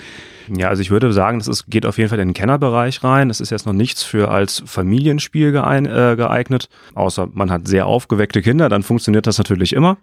Ja, 0.53 0.67
also 0.67 0.81
ich 0.81 0.91
würde 0.91 1.13
sagen, 1.13 1.39
das 1.39 1.47
ist, 1.47 1.67
geht 1.67 1.85
auf 1.85 1.97
jeden 1.97 2.09
Fall 2.09 2.19
in 2.19 2.27
den 2.27 2.33
Kennerbereich 2.33 3.05
rein. 3.05 3.29
Das 3.29 3.39
ist 3.39 3.51
jetzt 3.51 3.65
noch 3.65 3.71
nichts 3.71 4.03
für 4.03 4.29
als 4.29 4.61
Familienspiel 4.65 5.53
geein, 5.53 5.85
äh, 5.85 6.15
geeignet, 6.17 6.67
außer 6.93 7.29
man 7.31 7.49
hat 7.51 7.69
sehr 7.69 7.85
aufgeweckte 7.85 8.41
Kinder, 8.41 8.67
dann 8.67 8.83
funktioniert 8.83 9.27
das 9.27 9.37
natürlich 9.37 9.71
immer. 9.71 9.97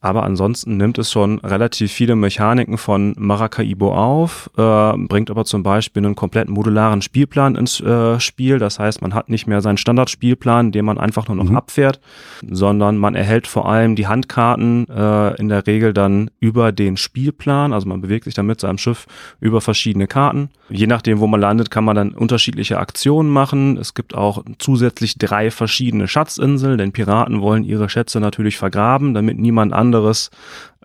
Aber 0.00 0.24
ansonsten 0.24 0.76
nimmt 0.76 0.98
es 0.98 1.12
schon 1.12 1.38
relativ 1.38 1.92
viele 1.92 2.16
Mechaniken 2.16 2.78
von 2.78 3.14
Maracaibo 3.16 3.94
auf, 3.94 4.50
äh, 4.56 4.92
bringt 5.06 5.30
aber 5.30 5.44
zum 5.44 5.62
Beispiel 5.62 6.04
einen 6.04 6.16
komplett 6.16 6.48
modularen 6.48 7.00
Spielplan 7.00 7.54
ins 7.54 7.78
äh, 7.78 8.07
Spiel. 8.20 8.58
Das 8.58 8.78
heißt, 8.78 9.02
man 9.02 9.14
hat 9.14 9.28
nicht 9.28 9.46
mehr 9.46 9.60
seinen 9.60 9.76
Standardspielplan, 9.76 10.72
den 10.72 10.84
man 10.84 10.98
einfach 10.98 11.28
nur 11.28 11.36
noch 11.36 11.50
mhm. 11.50 11.56
abfährt, 11.56 12.00
sondern 12.48 12.96
man 12.96 13.14
erhält 13.14 13.46
vor 13.46 13.68
allem 13.68 13.96
die 13.96 14.06
Handkarten 14.06 14.88
äh, 14.88 15.34
in 15.36 15.48
der 15.48 15.66
Regel 15.66 15.92
dann 15.92 16.30
über 16.40 16.72
den 16.72 16.96
Spielplan. 16.96 17.72
Also 17.72 17.88
man 17.88 18.00
bewegt 18.00 18.24
sich 18.24 18.34
dann 18.34 18.46
mit 18.46 18.60
seinem 18.60 18.78
Schiff 18.78 19.06
über 19.40 19.60
verschiedene 19.60 20.06
Karten. 20.06 20.50
Je 20.70 20.86
nachdem, 20.86 21.20
wo 21.20 21.26
man 21.26 21.40
landet, 21.40 21.70
kann 21.70 21.84
man 21.84 21.96
dann 21.96 22.10
unterschiedliche 22.10 22.78
Aktionen 22.78 23.30
machen. 23.30 23.76
Es 23.76 23.94
gibt 23.94 24.14
auch 24.14 24.44
zusätzlich 24.58 25.18
drei 25.18 25.50
verschiedene 25.50 26.08
Schatzinseln, 26.08 26.78
denn 26.78 26.92
Piraten 26.92 27.40
wollen 27.40 27.64
ihre 27.64 27.88
Schätze 27.88 28.20
natürlich 28.20 28.56
vergraben, 28.56 29.14
damit 29.14 29.38
niemand 29.38 29.72
anderes 29.72 30.30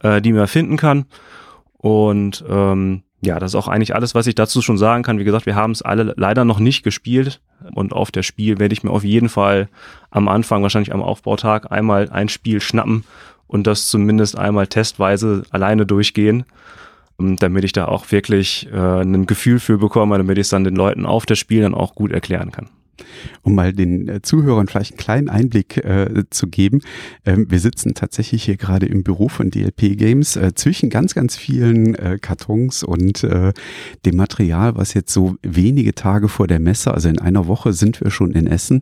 äh, 0.02 0.22
die 0.22 0.34
mehr 0.34 0.48
finden 0.48 0.78
kann. 0.78 1.06
Und 1.78 2.46
ähm, 2.48 3.04
ja, 3.26 3.40
das 3.40 3.52
ist 3.52 3.56
auch 3.56 3.68
eigentlich 3.68 3.96
alles, 3.96 4.16
was 4.16 4.28
ich 4.28 4.36
dazu 4.36 4.62
schon 4.62 4.78
sagen 4.78 5.04
kann. 5.04 5.18
Wie 5.18 5.24
gesagt, 5.24 5.46
wir 5.46 5.56
haben 5.56 5.72
es 5.72 5.82
alle 5.82 6.14
leider 6.18 6.44
noch 6.44 6.60
nicht 6.60 6.84
gespielt 6.84 7.40
und 7.74 7.94
auf 7.94 8.12
der 8.12 8.24
Spiel 8.24 8.60
werde 8.60 8.74
ich 8.74 8.84
mir 8.84 8.92
auf 8.92 9.04
jeden 9.04 9.30
Fall 9.30 9.70
am 10.12 10.28
Anfang, 10.28 10.62
wahrscheinlich 10.62 10.94
am 10.94 11.02
Aufbautag, 11.02 11.72
einmal 11.72 12.10
ein 12.10 12.28
Spiel 12.28 12.60
schnappen 12.60 13.06
und 13.48 13.66
das 13.66 13.88
zumindest 13.88 14.38
einmal 14.38 14.68
testweise 14.68 15.44
alleine 15.52 15.86
durchgehen, 15.86 16.44
ähm, 17.20 17.38
damit 17.38 17.64
ich 17.64 17.72
da 17.72 17.86
auch 17.86 18.12
wirklich 18.12 18.68
äh, 18.74 19.02
ein 19.02 19.26
Gefühl 19.26 19.60
für 19.60 19.78
bekomme, 19.78 20.18
damit 20.18 20.38
ich 20.38 20.44
es 20.44 20.50
dann 20.50 20.66
den 20.66 20.76
Leuten 20.76 21.06
auf 21.06 21.26
der 21.26 21.36
Spiel 21.36 21.62
dann 21.62 21.76
auch 21.76 21.96
gut 21.96 22.12
erklären 22.12 22.52
kann. 22.52 22.70
Um 23.42 23.56
mal 23.56 23.74
den 23.74 24.08
äh, 24.08 24.22
Zuhörern 24.22 24.68
vielleicht 24.68 24.94
einen 24.94 25.00
kleinen 25.00 25.30
Einblick 25.30 25.78
äh, 25.78 26.24
zu 26.30 26.48
geben, 26.48 26.82
ähm, 27.26 27.48
wir 27.50 27.60
sitzen 27.60 27.94
tatsächlich 27.94 28.44
hier 28.44 28.58
gerade 28.58 28.86
im 28.86 29.04
Büro 29.04 29.30
von 29.30 29.50
DLP 29.50 29.98
Games 29.98 30.36
äh, 30.36 30.54
zwischen 30.56 30.90
ganz, 30.90 31.14
ganz 31.14 31.36
vielen 31.36 31.96
äh, 31.96 32.18
Kartons 32.22 32.84
und 32.84 33.24
äh, 33.24 33.54
dem 34.06 34.16
Material, 34.16 34.76
was 34.76 34.94
jetzt 34.94 35.14
so 35.14 35.36
wenige 35.42 35.96
Tage 35.96 36.28
vor 36.28 36.48
der 36.48 36.60
Messe, 36.60 36.94
also 36.94 37.10
in 37.10 37.20
einer 37.20 37.48
Woche 37.48 37.74
sind 37.74 38.02
wir 38.02 38.12
schon 38.12 38.32
in 38.32 38.48
Essen, 38.48 38.82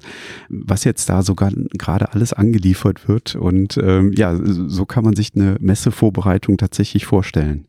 was 0.50 0.84
jetzt 0.84 1.10
da 1.10 1.22
sogar 1.22 1.52
gerade 1.78 2.14
alles 2.14 2.34
angeliefert 2.34 3.08
wird. 3.08 3.36
Und 3.36 3.78
ähm, 3.78 4.14
ja, 4.16 4.38
so 4.44 4.86
kann 4.86 5.04
man 5.04 5.16
sich 5.16 5.32
eine 5.36 5.58
Messevorbereitung 5.60 6.58
tatsächlich 6.58 7.06
vorstellen. 7.06 7.66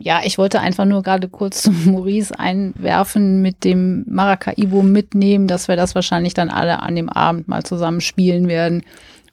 Ja, 0.00 0.20
ich 0.24 0.38
wollte 0.38 0.60
einfach 0.60 0.84
nur 0.84 1.02
gerade 1.02 1.28
kurz 1.28 1.62
zum 1.62 1.84
Maurice 1.92 2.38
einwerfen 2.38 3.42
mit 3.42 3.64
dem 3.64 4.04
Maracaibo 4.08 4.82
mitnehmen, 4.82 5.46
dass 5.46 5.68
wir 5.68 5.76
das 5.76 5.94
wahrscheinlich 5.94 6.34
dann 6.34 6.50
alle 6.50 6.80
an 6.80 6.96
dem 6.96 7.08
Abend 7.08 7.48
mal 7.48 7.64
zusammen 7.64 8.00
spielen 8.00 8.48
werden, 8.48 8.82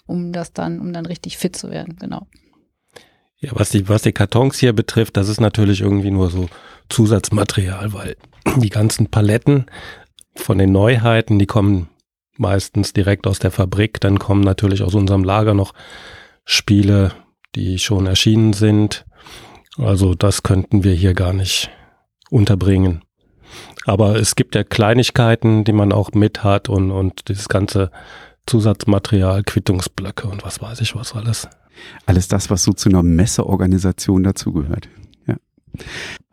um 0.05 0.31
das 0.31 0.53
dann, 0.53 0.79
um 0.79 0.93
dann 0.93 1.05
richtig 1.05 1.37
fit 1.37 1.55
zu 1.55 1.71
werden, 1.71 1.97
genau. 1.99 2.27
Ja, 3.39 3.51
was 3.53 3.69
die, 3.69 3.89
was 3.89 4.03
die 4.03 4.11
Kartons 4.11 4.59
hier 4.59 4.73
betrifft, 4.73 5.17
das 5.17 5.27
ist 5.27 5.41
natürlich 5.41 5.81
irgendwie 5.81 6.11
nur 6.11 6.29
so 6.29 6.47
Zusatzmaterial, 6.89 7.93
weil 7.93 8.15
die 8.57 8.69
ganzen 8.69 9.07
Paletten 9.07 9.65
von 10.35 10.57
den 10.57 10.71
Neuheiten, 10.71 11.39
die 11.39 11.47
kommen 11.47 11.89
meistens 12.37 12.93
direkt 12.93 13.27
aus 13.27 13.39
der 13.39 13.51
Fabrik, 13.51 13.99
dann 13.99 14.19
kommen 14.19 14.41
natürlich 14.41 14.83
aus 14.83 14.95
unserem 14.95 15.23
Lager 15.23 15.53
noch 15.53 15.73
Spiele, 16.45 17.11
die 17.55 17.79
schon 17.79 18.07
erschienen 18.07 18.53
sind, 18.53 19.05
also 19.77 20.13
das 20.15 20.43
könnten 20.43 20.83
wir 20.83 20.93
hier 20.93 21.13
gar 21.13 21.33
nicht 21.33 21.69
unterbringen. 22.29 23.01
Aber 23.85 24.15
es 24.15 24.35
gibt 24.35 24.55
ja 24.55 24.63
Kleinigkeiten, 24.63 25.63
die 25.63 25.73
man 25.73 25.91
auch 25.91 26.11
mit 26.11 26.43
hat 26.43 26.69
und, 26.69 26.91
und 26.91 27.27
dieses 27.29 27.49
ganze 27.49 27.91
Zusatzmaterial, 28.45 29.43
Quittungsblöcke 29.43 30.27
und 30.27 30.43
was 30.43 30.61
weiß 30.61 30.81
ich 30.81 30.95
was 30.95 31.13
alles. 31.13 31.47
Alles 32.05 32.27
das, 32.27 32.49
was 32.49 32.63
so 32.63 32.73
zu 32.73 32.89
einer 32.89 33.03
Messeorganisation 33.03 34.23
dazugehört. 34.23 34.89
Ja. 35.27 35.35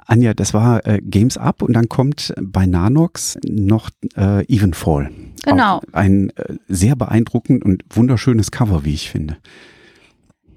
Anja, 0.07 0.35
das 0.35 0.53
war 0.55 0.87
äh, 0.87 1.01
Games 1.03 1.37
Up 1.37 1.63
und 1.63 1.75
dann 1.75 1.89
kommt 1.89 2.35
bei 2.41 2.67
Nanox 2.67 3.39
noch 3.47 3.91
äh, 4.17 4.45
Evenfall. 4.47 5.11
Genau. 5.45 5.77
Auch 5.77 5.83
ein 5.93 6.31
äh, 6.31 6.57
sehr 6.69 6.97
beeindruckend 6.97 7.65
und 7.65 7.85
wunderschönes 7.91 8.51
Cover, 8.51 8.85
wie 8.85 8.95
ich 8.95 9.11
finde. 9.11 9.39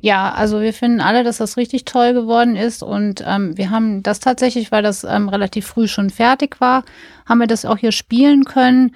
Ja, 0.02 0.34
also 0.34 0.62
wir 0.62 0.74
finden 0.74 1.00
alle, 1.00 1.24
dass 1.24 1.38
das 1.38 1.58
richtig 1.58 1.86
toll 1.86 2.14
geworden 2.14 2.56
ist 2.56 2.82
und 2.82 3.24
ähm, 3.26 3.56
wir 3.56 3.70
haben 3.70 4.02
das 4.02 4.20
tatsächlich, 4.20 4.72
weil 4.72 4.82
das 4.82 5.04
ähm, 5.04 5.30
relativ 5.30 5.68
früh 5.68 5.88
schon 5.88 6.10
fertig 6.10 6.60
war, 6.60 6.84
haben 7.28 7.40
wir 7.40 7.48
das 7.48 7.66
auch 7.66 7.78
hier 7.78 7.92
spielen 7.92 8.44
können 8.44 8.96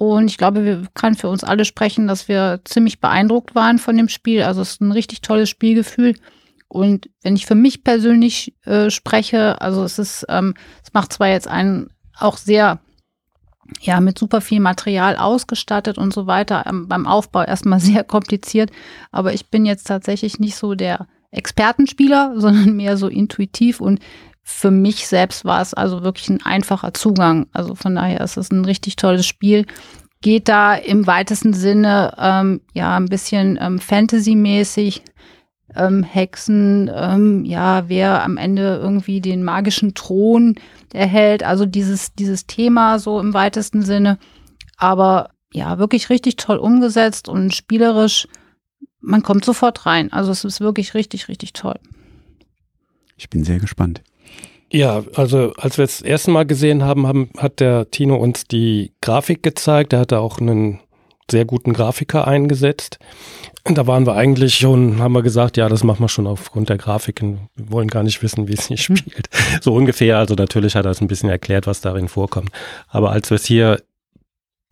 und 0.00 0.28
ich 0.28 0.38
glaube, 0.38 0.64
wir 0.64 0.84
können 0.94 1.14
für 1.14 1.28
uns 1.28 1.44
alle 1.44 1.66
sprechen, 1.66 2.08
dass 2.08 2.26
wir 2.26 2.62
ziemlich 2.64 3.00
beeindruckt 3.00 3.54
waren 3.54 3.78
von 3.78 3.98
dem 3.98 4.08
Spiel. 4.08 4.42
Also 4.44 4.62
es 4.62 4.70
ist 4.70 4.80
ein 4.80 4.92
richtig 4.92 5.20
tolles 5.20 5.50
Spielgefühl. 5.50 6.14
Und 6.68 7.10
wenn 7.22 7.36
ich 7.36 7.44
für 7.44 7.54
mich 7.54 7.84
persönlich 7.84 8.54
äh, 8.64 8.88
spreche, 8.88 9.60
also 9.60 9.84
es 9.84 9.98
ist, 9.98 10.24
ähm, 10.30 10.54
es 10.82 10.94
macht 10.94 11.12
zwar 11.12 11.28
jetzt 11.28 11.48
einen 11.48 11.90
auch 12.18 12.38
sehr 12.38 12.80
ja, 13.80 14.00
mit 14.00 14.18
super 14.18 14.40
viel 14.40 14.60
Material 14.60 15.16
ausgestattet 15.16 15.98
und 15.98 16.12
so 16.12 16.26
weiter. 16.26 16.64
Ähm, 16.66 16.88
beim 16.88 17.06
Aufbau 17.06 17.42
erstmal 17.42 17.80
sehr 17.80 18.04
kompliziert. 18.04 18.70
Aber 19.10 19.32
ich 19.32 19.50
bin 19.50 19.66
jetzt 19.66 19.84
tatsächlich 19.84 20.38
nicht 20.38 20.56
so 20.56 20.74
der 20.74 21.06
Expertenspieler, 21.30 22.34
sondern 22.36 22.76
mehr 22.76 22.96
so 22.96 23.08
intuitiv 23.08 23.80
und 23.80 24.00
für 24.42 24.70
mich 24.70 25.06
selbst 25.06 25.44
war 25.44 25.60
es 25.60 25.74
also 25.74 26.02
wirklich 26.02 26.28
ein 26.28 26.42
einfacher 26.44 26.92
Zugang. 26.92 27.46
Also 27.52 27.74
von 27.74 27.94
daher 27.94 28.20
ist 28.20 28.36
es 28.36 28.50
ein 28.50 28.64
richtig 28.64 28.96
tolles 28.96 29.26
Spiel. 29.26 29.64
Geht 30.22 30.48
da 30.48 30.74
im 30.74 31.06
weitesten 31.06 31.52
Sinne 31.52 32.14
ähm, 32.18 32.60
ja 32.74 32.96
ein 32.96 33.06
bisschen 33.06 33.58
ähm, 33.60 33.78
Fantasy-mäßig 33.78 35.02
ähm, 35.76 36.02
Hexen, 36.02 36.90
ähm, 36.94 37.44
ja, 37.44 37.88
wer 37.88 38.22
am 38.22 38.36
Ende 38.36 38.78
irgendwie 38.82 39.20
den 39.20 39.44
magischen 39.44 39.94
Thron 39.94 40.56
erhält, 40.92 41.42
also 41.42 41.66
dieses, 41.66 42.14
dieses 42.14 42.46
Thema 42.46 42.98
so 42.98 43.20
im 43.20 43.34
weitesten 43.34 43.82
Sinne. 43.82 44.18
Aber 44.76 45.30
ja, 45.52 45.78
wirklich 45.78 46.10
richtig 46.10 46.36
toll 46.36 46.58
umgesetzt 46.58 47.28
und 47.28 47.54
spielerisch, 47.54 48.28
man 49.00 49.22
kommt 49.22 49.44
sofort 49.44 49.86
rein. 49.86 50.12
Also 50.12 50.30
es 50.30 50.44
ist 50.44 50.60
wirklich 50.60 50.94
richtig, 50.94 51.28
richtig 51.28 51.52
toll. 51.52 51.78
Ich 53.16 53.28
bin 53.28 53.44
sehr 53.44 53.58
gespannt. 53.58 54.02
Ja, 54.72 55.02
also 55.16 55.52
als 55.56 55.78
wir 55.78 55.84
es 55.84 55.98
das 55.98 56.06
erste 56.06 56.30
Mal 56.30 56.46
gesehen 56.46 56.84
haben, 56.84 57.06
haben, 57.06 57.30
hat 57.36 57.60
der 57.60 57.90
Tino 57.90 58.16
uns 58.16 58.44
die 58.44 58.92
Grafik 59.00 59.42
gezeigt. 59.42 59.92
Er 59.92 60.00
hatte 60.00 60.20
auch 60.20 60.40
einen 60.40 60.78
sehr 61.30 61.44
guten 61.44 61.72
Grafiker 61.72 62.26
eingesetzt. 62.26 62.98
Da 63.64 63.86
waren 63.86 64.06
wir 64.06 64.14
eigentlich 64.14 64.54
schon, 64.54 65.00
haben 65.00 65.12
wir 65.12 65.22
gesagt, 65.22 65.56
ja, 65.56 65.68
das 65.68 65.84
machen 65.84 66.02
wir 66.02 66.08
schon 66.08 66.26
aufgrund 66.26 66.68
der 66.68 66.78
Grafiken. 66.78 67.48
Wir 67.56 67.70
wollen 67.70 67.88
gar 67.88 68.02
nicht 68.02 68.22
wissen, 68.22 68.48
wie 68.48 68.54
es 68.54 68.66
hier 68.66 68.76
spielt. 68.78 69.28
So 69.60 69.74
ungefähr. 69.74 70.18
Also 70.18 70.34
natürlich 70.34 70.76
hat 70.76 70.86
er 70.86 70.92
es 70.92 71.00
ein 71.00 71.08
bisschen 71.08 71.28
erklärt, 71.28 71.66
was 71.66 71.80
darin 71.80 72.08
vorkommt. 72.08 72.50
Aber 72.88 73.10
als 73.12 73.30
wir 73.30 73.36
es 73.36 73.44
hier 73.44 73.82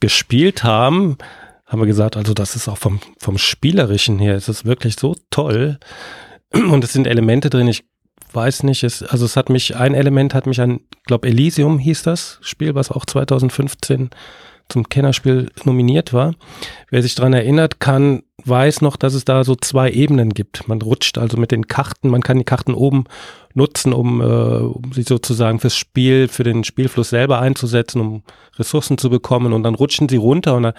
gespielt 0.01 0.65
haben, 0.65 1.19
haben 1.67 1.81
wir 1.81 1.87
gesagt, 1.87 2.17
also 2.17 2.35
das 2.35 2.57
ist 2.57 2.69
auch 2.69 2.79
vom, 2.79 3.01
vom 3.19 3.37
Spielerischen 3.37 4.19
her, 4.19 4.35
es 4.35 4.49
ist 4.49 4.65
wirklich 4.65 4.97
so 4.97 5.15
toll. 5.31 5.79
Und 6.53 6.83
es 6.83 6.95
sind 6.95 7.07
Elemente 7.07 7.51
drin, 7.51 7.69
ich 7.69 7.85
weiß 8.33 8.63
nicht, 8.63 8.85
es, 8.85 9.03
also 9.03 9.27
es 9.27 9.37
hat 9.37 9.51
mich, 9.51 9.77
ein 9.77 9.95
Element 9.95 10.35
hat 10.35 10.47
mich 10.47 10.61
an, 10.61 10.81
glaube 11.05 11.29
Elysium 11.29 11.79
hieß 11.79 12.03
das 12.03 12.39
Spiel, 12.41 12.75
was 12.75 12.91
auch 12.91 13.05
2015 13.05 14.11
zum 14.69 14.89
Kennerspiel 14.89 15.51
nominiert 15.65 16.13
war. 16.13 16.35
Wer 16.91 17.03
sich 17.03 17.15
daran 17.15 17.33
erinnert, 17.33 17.81
kann, 17.81 18.23
weiß 18.45 18.81
noch, 18.83 18.97
dass 18.97 19.15
es 19.15 19.25
da 19.25 19.45
so 19.45 19.57
zwei 19.57 19.91
Ebenen 19.91 20.31
gibt. 20.31 20.69
Man 20.69 20.81
rutscht 20.83 21.19
also 21.19 21.37
mit 21.37 21.51
den 21.51 21.67
Karten, 21.67 22.11
man 22.11 22.23
kann 22.23 22.39
die 22.39 22.45
Karten 22.45 22.75
oben 22.75 23.05
nutzen, 23.55 23.93
um, 23.93 24.21
äh, 24.21 24.25
um 24.25 24.93
sie 24.93 25.03
sozusagen 25.03 25.59
fürs 25.61 25.77
Spiel, 25.77 26.29
für 26.29 26.45
den 26.45 26.65
Spielfluss 26.65 27.11
selber 27.11 27.41
einzusetzen, 27.41 28.01
um 28.01 28.23
Ressourcen 28.59 28.99
zu 28.99 29.11
bekommen 29.11 29.53
und 29.53 29.63
dann 29.63 29.75
rutschen 29.75 30.09
sie 30.09 30.17
runter 30.17 30.57
und 30.57 30.65
dann 30.65 30.75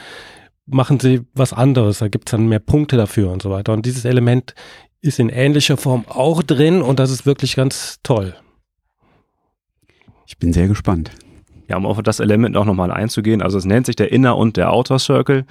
machen 0.65 0.99
sie 0.99 1.21
was 1.33 1.53
anderes. 1.53 1.99
Da 1.99 2.07
gibt's 2.07 2.31
dann 2.31 2.47
mehr 2.47 2.59
Punkte 2.59 2.95
dafür 2.95 3.31
und 3.31 3.41
so 3.41 3.49
weiter. 3.49 3.73
Und 3.73 3.85
dieses 3.85 4.05
Element 4.05 4.53
ist 5.01 5.19
in 5.19 5.29
ähnlicher 5.29 5.77
Form 5.77 6.05
auch 6.07 6.43
drin 6.43 6.81
und 6.81 6.99
das 6.99 7.11
ist 7.11 7.25
wirklich 7.25 7.55
ganz 7.55 7.99
toll. 8.03 8.35
Ich 10.27 10.37
bin 10.37 10.53
sehr 10.53 10.67
gespannt. 10.67 11.11
Ja, 11.69 11.77
um 11.77 11.85
auf 11.85 12.01
das 12.01 12.19
Element 12.19 12.57
auch 12.57 12.65
nochmal 12.65 12.91
einzugehen, 12.91 13.41
also 13.41 13.57
es 13.57 13.65
nennt 13.65 13.85
sich 13.85 13.95
der 13.95 14.11
Inner 14.11 14.35
und 14.37 14.57
der 14.57 14.73
Outer 14.73 14.99
Circle. 14.99 15.45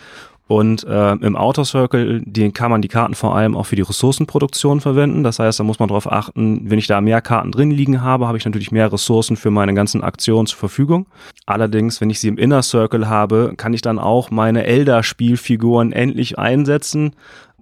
Und 0.48 0.83
äh, 0.85 1.12
im 1.12 1.37
Outer 1.37 1.66
Circle, 1.66 2.22
den 2.24 2.54
kann 2.54 2.70
man 2.70 2.81
die 2.81 2.88
Karten 2.88 3.14
vor 3.14 3.37
allem 3.37 3.54
auch 3.54 3.66
für 3.66 3.76
die 3.76 3.83
Ressourcenproduktion 3.83 4.81
verwenden. 4.81 5.22
Das 5.22 5.38
heißt, 5.38 5.61
da 5.61 5.64
muss 5.64 5.78
man 5.78 5.90
darauf 5.90 6.11
achten, 6.11 6.70
wenn 6.70 6.78
ich 6.78 6.87
da 6.87 7.02
mehr 7.02 7.20
Karten 7.20 7.52
drin 7.52 7.70
liegen 7.70 8.00
habe, 8.00 8.26
habe 8.26 8.38
ich 8.38 8.46
natürlich 8.46 8.72
mehr 8.72 8.90
Ressourcen 8.90 9.37
für 9.37 9.50
meine 9.50 9.74
ganzen 9.74 10.02
Aktionen 10.02 10.46
zur 10.46 10.59
Verfügung. 10.59 11.07
Allerdings, 11.44 12.00
wenn 12.00 12.09
ich 12.09 12.18
sie 12.18 12.28
im 12.28 12.38
Inner 12.38 12.62
Circle 12.62 13.11
habe, 13.11 13.52
kann 13.59 13.74
ich 13.74 13.83
dann 13.83 13.98
auch 13.98 14.31
meine 14.31 14.64
Elder-Spielfiguren 14.64 15.92
endlich 15.92 16.38
einsetzen, 16.38 17.12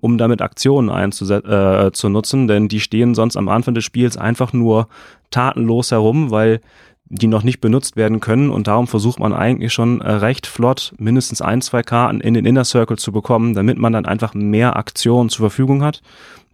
um 0.01 0.17
damit 0.17 0.41
Aktionen 0.41 0.89
äh, 0.89 1.91
zu 1.93 2.09
nutzen, 2.09 2.47
denn 2.47 2.69
die 2.69 2.81
stehen 2.81 3.17
sonst 3.17 3.37
am 3.37 3.49
Anfang 3.49 3.75
des 3.75 3.83
Spiels 3.83 4.17
einfach 4.17 4.53
nur 4.53 4.87
tatenlos 5.33 5.91
herum, 5.91 6.31
weil 6.31 6.61
die 7.09 7.29
noch 7.29 7.45
nicht 7.45 7.61
benutzt 7.61 7.97
werden 7.97 8.21
können 8.21 8.51
und 8.51 8.67
darum 8.67 8.89
versucht 8.89 9.21
man 9.21 9.33
eigentlich 9.33 9.73
schon 9.73 10.01
äh, 10.01 10.11
recht 10.11 10.47
flott 10.47 10.93
mindestens 10.99 11.41
ein, 11.41 11.63
zwei 11.63 11.83
Karten 11.83 12.21
in 12.21 12.35
den 12.35 12.45
Inner 12.45 12.65
Circle 12.65 12.99
zu 12.99 13.13
bekommen, 13.13 13.55
damit 13.55 13.79
man 13.79 13.93
dann 13.93 14.07
einfach 14.07 14.35
mehr 14.35 14.77
Aktionen 14.77 15.29
zur 15.29 15.49
Verfügung 15.49 15.83
hat. 15.83 16.03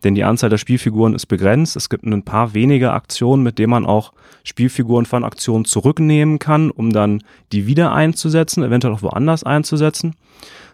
Denn 0.05 0.15
die 0.15 0.25
Anzahl 0.25 0.51
der 0.51 0.59
Spielfiguren 0.59 1.15
ist 1.15 1.27
begrenzt. 1.27 1.77
Es 1.77 1.89
gibt 1.89 2.05
ein 2.05 2.25
paar 2.25 2.55
wenige 2.55 2.93
Aktionen, 2.93 3.43
mit 3.43 3.59
denen 3.59 3.71
man 3.71 3.87
auch 3.87 4.13
Spielfiguren 4.43 5.07
von 5.07 5.25
Aktionen 5.25 5.65
zurücknehmen 5.65 6.41
kann, 6.41 6.71
um 6.71 6.93
dann 6.93 7.23
die 7.53 7.67
wieder 7.67 7.93
einzusetzen, 7.93 8.65
eventuell 8.65 8.95
auch 8.95 9.03
woanders 9.03 9.45
einzusetzen. 9.45 10.17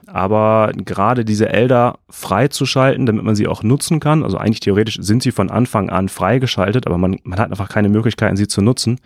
Aber 0.06 0.72
gerade 0.74 1.26
diese 1.26 1.50
Elder 1.50 1.98
freizuschalten, 2.08 3.04
damit 3.04 3.24
man 3.24 3.36
sie 3.36 3.46
auch 3.46 3.62
nutzen 3.62 4.00
kann, 4.00 4.24
also 4.24 4.38
eigentlich 4.38 4.60
theoretisch 4.60 4.96
sind 5.00 5.22
sie 5.22 5.32
von 5.32 5.50
Anfang 5.50 5.90
an 5.90 6.08
freigeschaltet, 6.08 6.86
aber 6.86 6.96
man, 6.96 7.18
man 7.24 7.38
hat 7.38 7.50
einfach 7.50 7.68
keine 7.68 7.90
Möglichkeiten, 7.90 8.38
sie 8.38 8.48
zu 8.48 8.62
nutzen 8.62 8.98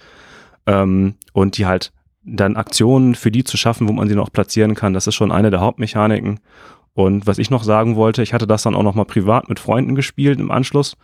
ähm, 0.66 1.14
und 1.32 1.58
die 1.58 1.66
halt 1.66 1.92
dann 2.24 2.56
Aktionen 2.56 3.14
für 3.14 3.30
die 3.30 3.44
zu 3.44 3.56
schaffen, 3.56 3.88
wo 3.88 3.92
man 3.92 4.08
sie 4.08 4.14
noch 4.14 4.32
platzieren 4.32 4.74
kann, 4.74 4.94
das 4.94 5.06
ist 5.06 5.14
schon 5.14 5.32
eine 5.32 5.50
der 5.50 5.60
Hauptmechaniken. 5.60 6.40
Und 6.94 7.26
was 7.26 7.38
ich 7.38 7.50
noch 7.50 7.64
sagen 7.64 7.96
wollte, 7.96 8.22
ich 8.22 8.34
hatte 8.34 8.46
das 8.46 8.62
dann 8.62 8.74
auch 8.74 8.82
noch 8.82 8.94
mal 8.94 9.04
privat 9.04 9.48
mit 9.48 9.58
Freunden 9.58 9.94
gespielt 9.94 10.38
im 10.38 10.50
Anschluss 10.50 10.96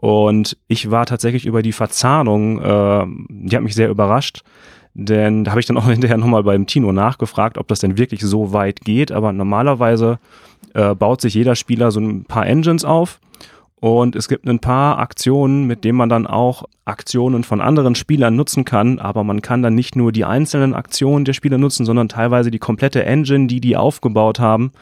und 0.00 0.56
ich 0.68 0.92
war 0.92 1.06
tatsächlich 1.06 1.44
über 1.44 1.60
die 1.60 1.72
Verzahnung, 1.72 2.60
äh, 2.62 3.04
die 3.30 3.56
hat 3.56 3.64
mich 3.64 3.74
sehr 3.74 3.88
überrascht, 3.88 4.42
denn 4.94 5.42
da 5.42 5.50
habe 5.50 5.60
ich 5.60 5.66
dann 5.66 5.76
auch 5.76 5.86
hinterher 5.88 6.16
nochmal 6.18 6.44
beim 6.44 6.66
Tino 6.66 6.92
nachgefragt, 6.92 7.58
ob 7.58 7.66
das 7.66 7.80
denn 7.80 7.98
wirklich 7.98 8.20
so 8.20 8.52
weit 8.52 8.82
geht. 8.82 9.10
Aber 9.10 9.32
normalerweise 9.32 10.20
äh, 10.74 10.94
baut 10.94 11.20
sich 11.20 11.34
jeder 11.34 11.56
Spieler 11.56 11.90
so 11.90 11.98
ein 11.98 12.24
paar 12.24 12.46
Engines 12.46 12.84
auf 12.84 13.18
Und 13.80 14.16
es 14.16 14.28
gibt 14.28 14.46
ein 14.48 14.58
paar 14.58 14.98
Aktionen, 14.98 15.66
mit 15.66 15.84
denen 15.84 15.98
man 15.98 16.08
dann 16.08 16.26
auch 16.26 16.64
Aktionen 16.84 17.44
von 17.44 17.60
anderen 17.60 17.94
Spielern 17.94 18.34
nutzen 18.34 18.64
kann. 18.64 18.98
Aber 18.98 19.22
man 19.22 19.40
kann 19.40 19.62
dann 19.62 19.74
nicht 19.74 19.94
nur 19.94 20.10
die 20.10 20.24
einzelnen 20.24 20.74
Aktionen 20.74 21.24
der 21.24 21.32
Spieler 21.32 21.58
nutzen, 21.58 21.86
sondern 21.86 22.08
teilweise 22.08 22.50
die 22.50 22.58
komplette 22.58 23.04
Engine, 23.04 23.46
die 23.46 23.60
die 23.60 23.76
aufgebaut 23.76 24.40
haben. 24.40 24.72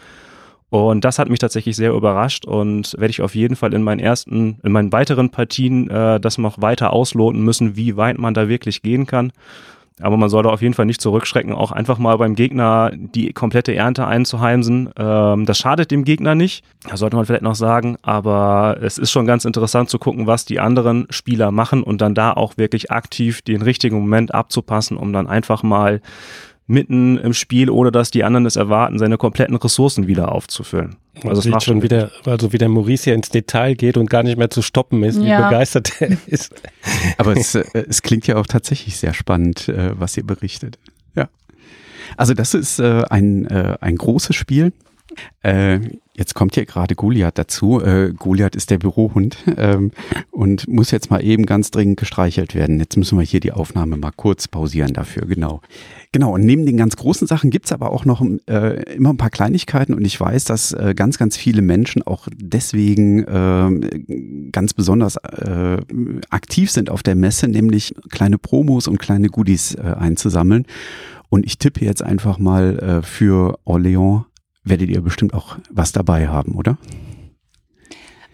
Und 0.69 1.05
das 1.05 1.19
hat 1.19 1.29
mich 1.29 1.39
tatsächlich 1.39 1.77
sehr 1.77 1.93
überrascht 1.93 2.45
und 2.45 2.95
werde 2.99 3.11
ich 3.11 3.23
auf 3.23 3.35
jeden 3.35 3.55
Fall 3.55 3.73
in 3.73 3.83
meinen 3.83 4.01
ersten, 4.01 4.59
in 4.65 4.73
meinen 4.73 4.93
weiteren 4.93 5.31
Partien 5.31 5.89
äh, 5.89 6.19
das 6.19 6.39
noch 6.39 6.61
weiter 6.61 6.93
ausloten 6.93 7.43
müssen, 7.43 7.77
wie 7.77 7.97
weit 7.97 8.19
man 8.19 8.35
da 8.35 8.49
wirklich 8.49 8.83
gehen 8.83 9.07
kann. 9.07 9.31
Aber 10.01 10.19
man 10.19 10.29
sollte 10.29 10.51
auf 10.51 10.61
jeden 10.61 10.75
Fall 10.75 10.85
nicht 10.85 11.01
zurückschrecken, 11.01 11.55
auch 11.55 11.73
einfach 11.73 11.99
mal 11.99 12.19
beim 12.19 12.35
Gegner 12.35 12.91
die 12.95 13.33
komplette 13.33 13.75
Ernte 13.75 14.07
einzuheimsen. 14.07 14.91
Ähm, 14.99 15.47
das 15.47 15.57
schadet 15.57 15.91
dem 15.91 16.05
Gegner 16.05 16.35
nicht, 16.35 16.65
das 16.89 17.01
sollte 17.01 17.17
man 17.17 17.25
vielleicht 17.25 17.43
noch 17.43 17.55
sagen. 17.55 17.97
Aber 18.03 18.77
es 18.83 18.99
ist 18.99 19.11
schon 19.11 19.27
ganz 19.27 19.47
interessant 19.47 19.89
zu 19.89 19.99
gucken, 19.99 20.27
was 20.27 20.45
die 20.45 20.61
anderen 20.61 21.07
Spieler 21.09 21.51
machen 21.51 21.83
und 21.83 22.03
dann 22.03 22.15
da 22.15 22.33
auch 22.33 22.59
wirklich 22.59 22.91
aktiv 22.91 23.41
den 23.41 23.63
richtigen 23.63 23.99
Moment 23.99 24.35
abzupassen, 24.35 24.99
um 24.99 25.15
dann 25.15 25.27
einfach 25.27 25.63
mal 25.63 26.03
mitten 26.67 27.17
im 27.19 27.33
Spiel, 27.33 27.71
ohne 27.71 27.93
dass 27.93 28.11
die 28.11 28.25
anderen 28.25 28.47
es 28.47 28.57
erwarten, 28.57 28.99
seine 28.99 29.19
kompletten 29.19 29.57
Ressourcen 29.57 30.07
wieder 30.07 30.33
aufzufüllen. 30.33 30.97
Also 31.25 31.41
sieht 31.41 31.63
schon 31.63 31.83
wieder, 31.83 32.11
also 32.25 32.53
wie 32.53 32.59
der 32.59 32.69
Maurice 32.69 33.05
hier 33.05 33.15
ins 33.15 33.31
Detail 33.31 33.75
geht 33.75 33.97
und 33.97 34.11
gar 34.11 34.23
nicht 34.23 34.37
mehr 34.37 34.51
zu 34.51 34.63
stoppen 34.63 35.03
ist, 35.03 35.21
wie 35.21 35.29
ja. 35.29 35.49
begeistert 35.49 36.01
er 36.01 36.17
ist. 36.27 36.55
Aber 37.19 37.37
es, 37.37 37.55
äh, 37.55 37.65
es 37.89 38.03
klingt 38.03 38.27
ja 38.27 38.37
auch 38.37 38.47
tatsächlich 38.47 38.97
sehr 38.97 39.15
spannend, 39.15 39.69
äh, 39.69 39.99
was 39.99 40.17
ihr 40.17 40.27
berichtet. 40.27 40.79
Ja. 41.15 41.29
Also 42.17 42.35
das 42.35 42.55
ist 42.55 42.81
äh, 42.81 43.05
ein, 43.09 43.47
ein 43.49 43.97
großes 43.97 44.35
Spiel. 44.35 44.73
Jetzt 46.17 46.35
kommt 46.35 46.55
hier 46.55 46.65
gerade 46.65 46.95
Goliath 46.95 47.37
dazu. 47.37 47.83
Äh, 47.83 48.15
Goliath 48.17 48.57
ist 48.57 48.71
der 48.71 48.79
Bürohund 48.79 49.37
ähm, 49.59 49.91
und 50.31 50.67
muss 50.67 50.91
jetzt 50.91 51.11
mal 51.11 51.23
eben 51.23 51.45
ganz 51.45 51.71
dringend 51.71 51.99
gestreichelt 51.99 52.55
werden. 52.55 52.81
Jetzt 52.81 52.97
müssen 52.97 53.19
wir 53.19 53.25
hier 53.25 53.41
die 53.41 53.53
Aufnahme 53.53 53.99
mal 53.99 54.13
kurz 54.17 54.49
pausieren 54.49 54.95
dafür, 54.95 55.27
genau. 55.27 55.61
Genau, 56.13 56.33
und 56.33 56.47
neben 56.47 56.65
den 56.65 56.79
ganz 56.79 56.97
großen 56.97 57.27
Sachen 57.27 57.51
gibt's 57.51 57.71
aber 57.71 57.93
auch 57.93 58.07
noch 58.07 58.25
äh, 58.49 58.95
immer 58.95 59.11
ein 59.11 59.19
paar 59.19 59.29
Kleinigkeiten 59.29 59.93
und 59.93 60.07
ich 60.07 60.19
weiß, 60.19 60.45
dass 60.45 60.73
äh, 60.73 60.95
ganz, 60.97 61.19
ganz 61.19 61.37
viele 61.37 61.61
Menschen 61.61 62.03
auch 62.03 62.29
deswegen 62.35 63.25
äh, 63.25 64.51
ganz 64.53 64.73
besonders 64.73 65.17
äh, 65.17 65.77
aktiv 66.31 66.71
sind 66.71 66.89
auf 66.89 67.03
der 67.03 67.15
Messe, 67.15 67.47
nämlich 67.47 67.95
kleine 68.11 68.39
Promos 68.39 68.89
und 68.89 68.99
kleine 68.99 69.29
Goodies 69.29 69.75
äh, 69.75 69.83
einzusammeln. 69.83 70.65
Und 71.29 71.45
ich 71.45 71.59
tippe 71.59 71.85
jetzt 71.85 72.03
einfach 72.03 72.39
mal 72.39 72.79
äh, 72.79 73.03
für 73.03 73.59
Orléans 73.67 74.25
werdet 74.67 74.91
ihr 74.91 75.01
bestimmt 75.01 75.33
auch 75.33 75.57
was 75.71 75.93
dabei 75.93 76.29
haben, 76.29 76.55
oder? 76.55 76.77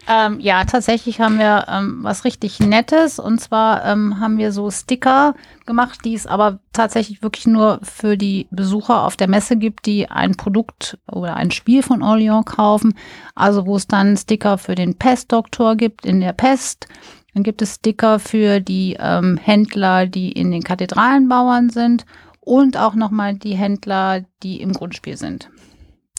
Ähm, 0.09 0.41
ja, 0.41 0.65
tatsächlich 0.65 1.21
haben 1.21 1.39
wir 1.39 1.67
ähm, 1.69 2.01
was 2.03 2.25
richtig 2.25 2.59
Nettes. 2.59 3.19
Und 3.21 3.41
zwar 3.41 3.85
ähm, 3.85 4.19
haben 4.19 4.37
wir 4.37 4.51
so 4.51 4.71
Sticker 4.71 5.35
gemacht, 5.65 6.01
die 6.05 6.15
es 6.15 6.27
aber 6.27 6.59
tatsächlich 6.73 7.23
wirklich 7.23 7.47
nur 7.47 7.79
für 7.83 8.17
die 8.17 8.49
Besucher 8.51 9.05
auf 9.05 9.17
der 9.17 9.29
Messe 9.29 9.57
gibt, 9.57 9.87
die 9.87 10.11
ein 10.11 10.33
Produkt 10.33 10.99
oder 11.11 11.37
ein 11.37 11.53
Spiel 11.53 11.83
von 11.85 12.03
Orléans 12.03 12.45
kaufen. 12.45 12.95
Also 13.37 13.65
wo 13.67 13.77
es 13.77 13.87
dann 13.87 14.17
Sticker 14.17 14.59
für 14.59 14.75
den 14.75 14.97
Pestdoktor 14.97 15.77
gibt 15.77 16.05
in 16.05 16.21
der 16.21 16.33
Pest. 16.33 16.89
Dann 17.33 17.45
gibt 17.45 17.63
es 17.63 17.77
Sticker 17.77 18.19
für 18.19 18.61
die 18.61 18.97
ähm, 18.99 19.39
Händler, 19.41 20.07
die 20.07 20.33
in 20.33 20.51
den 20.51 20.65
Kathedralenbauern 20.65 21.71
sind. 21.71 22.07
Und 22.41 22.77
auch 22.77 22.97
nochmal 22.97 23.35
die 23.35 23.55
Händler, 23.55 24.25
die 24.43 24.61
im 24.61 24.73
Grundspiel 24.73 25.17
sind. 25.17 25.49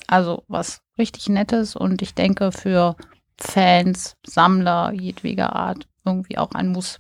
Also 0.08 0.44
was 0.48 0.82
richtig 0.98 1.30
Nettes 1.30 1.76
und 1.76 2.02
ich 2.02 2.14
denke 2.14 2.52
für 2.52 2.96
Fans, 3.38 4.16
Sammler 4.26 4.92
jedweder 4.94 5.56
Art 5.56 5.88
irgendwie 6.06 6.38
auch 6.38 6.52
ein 6.52 6.70
Muss. 6.70 6.98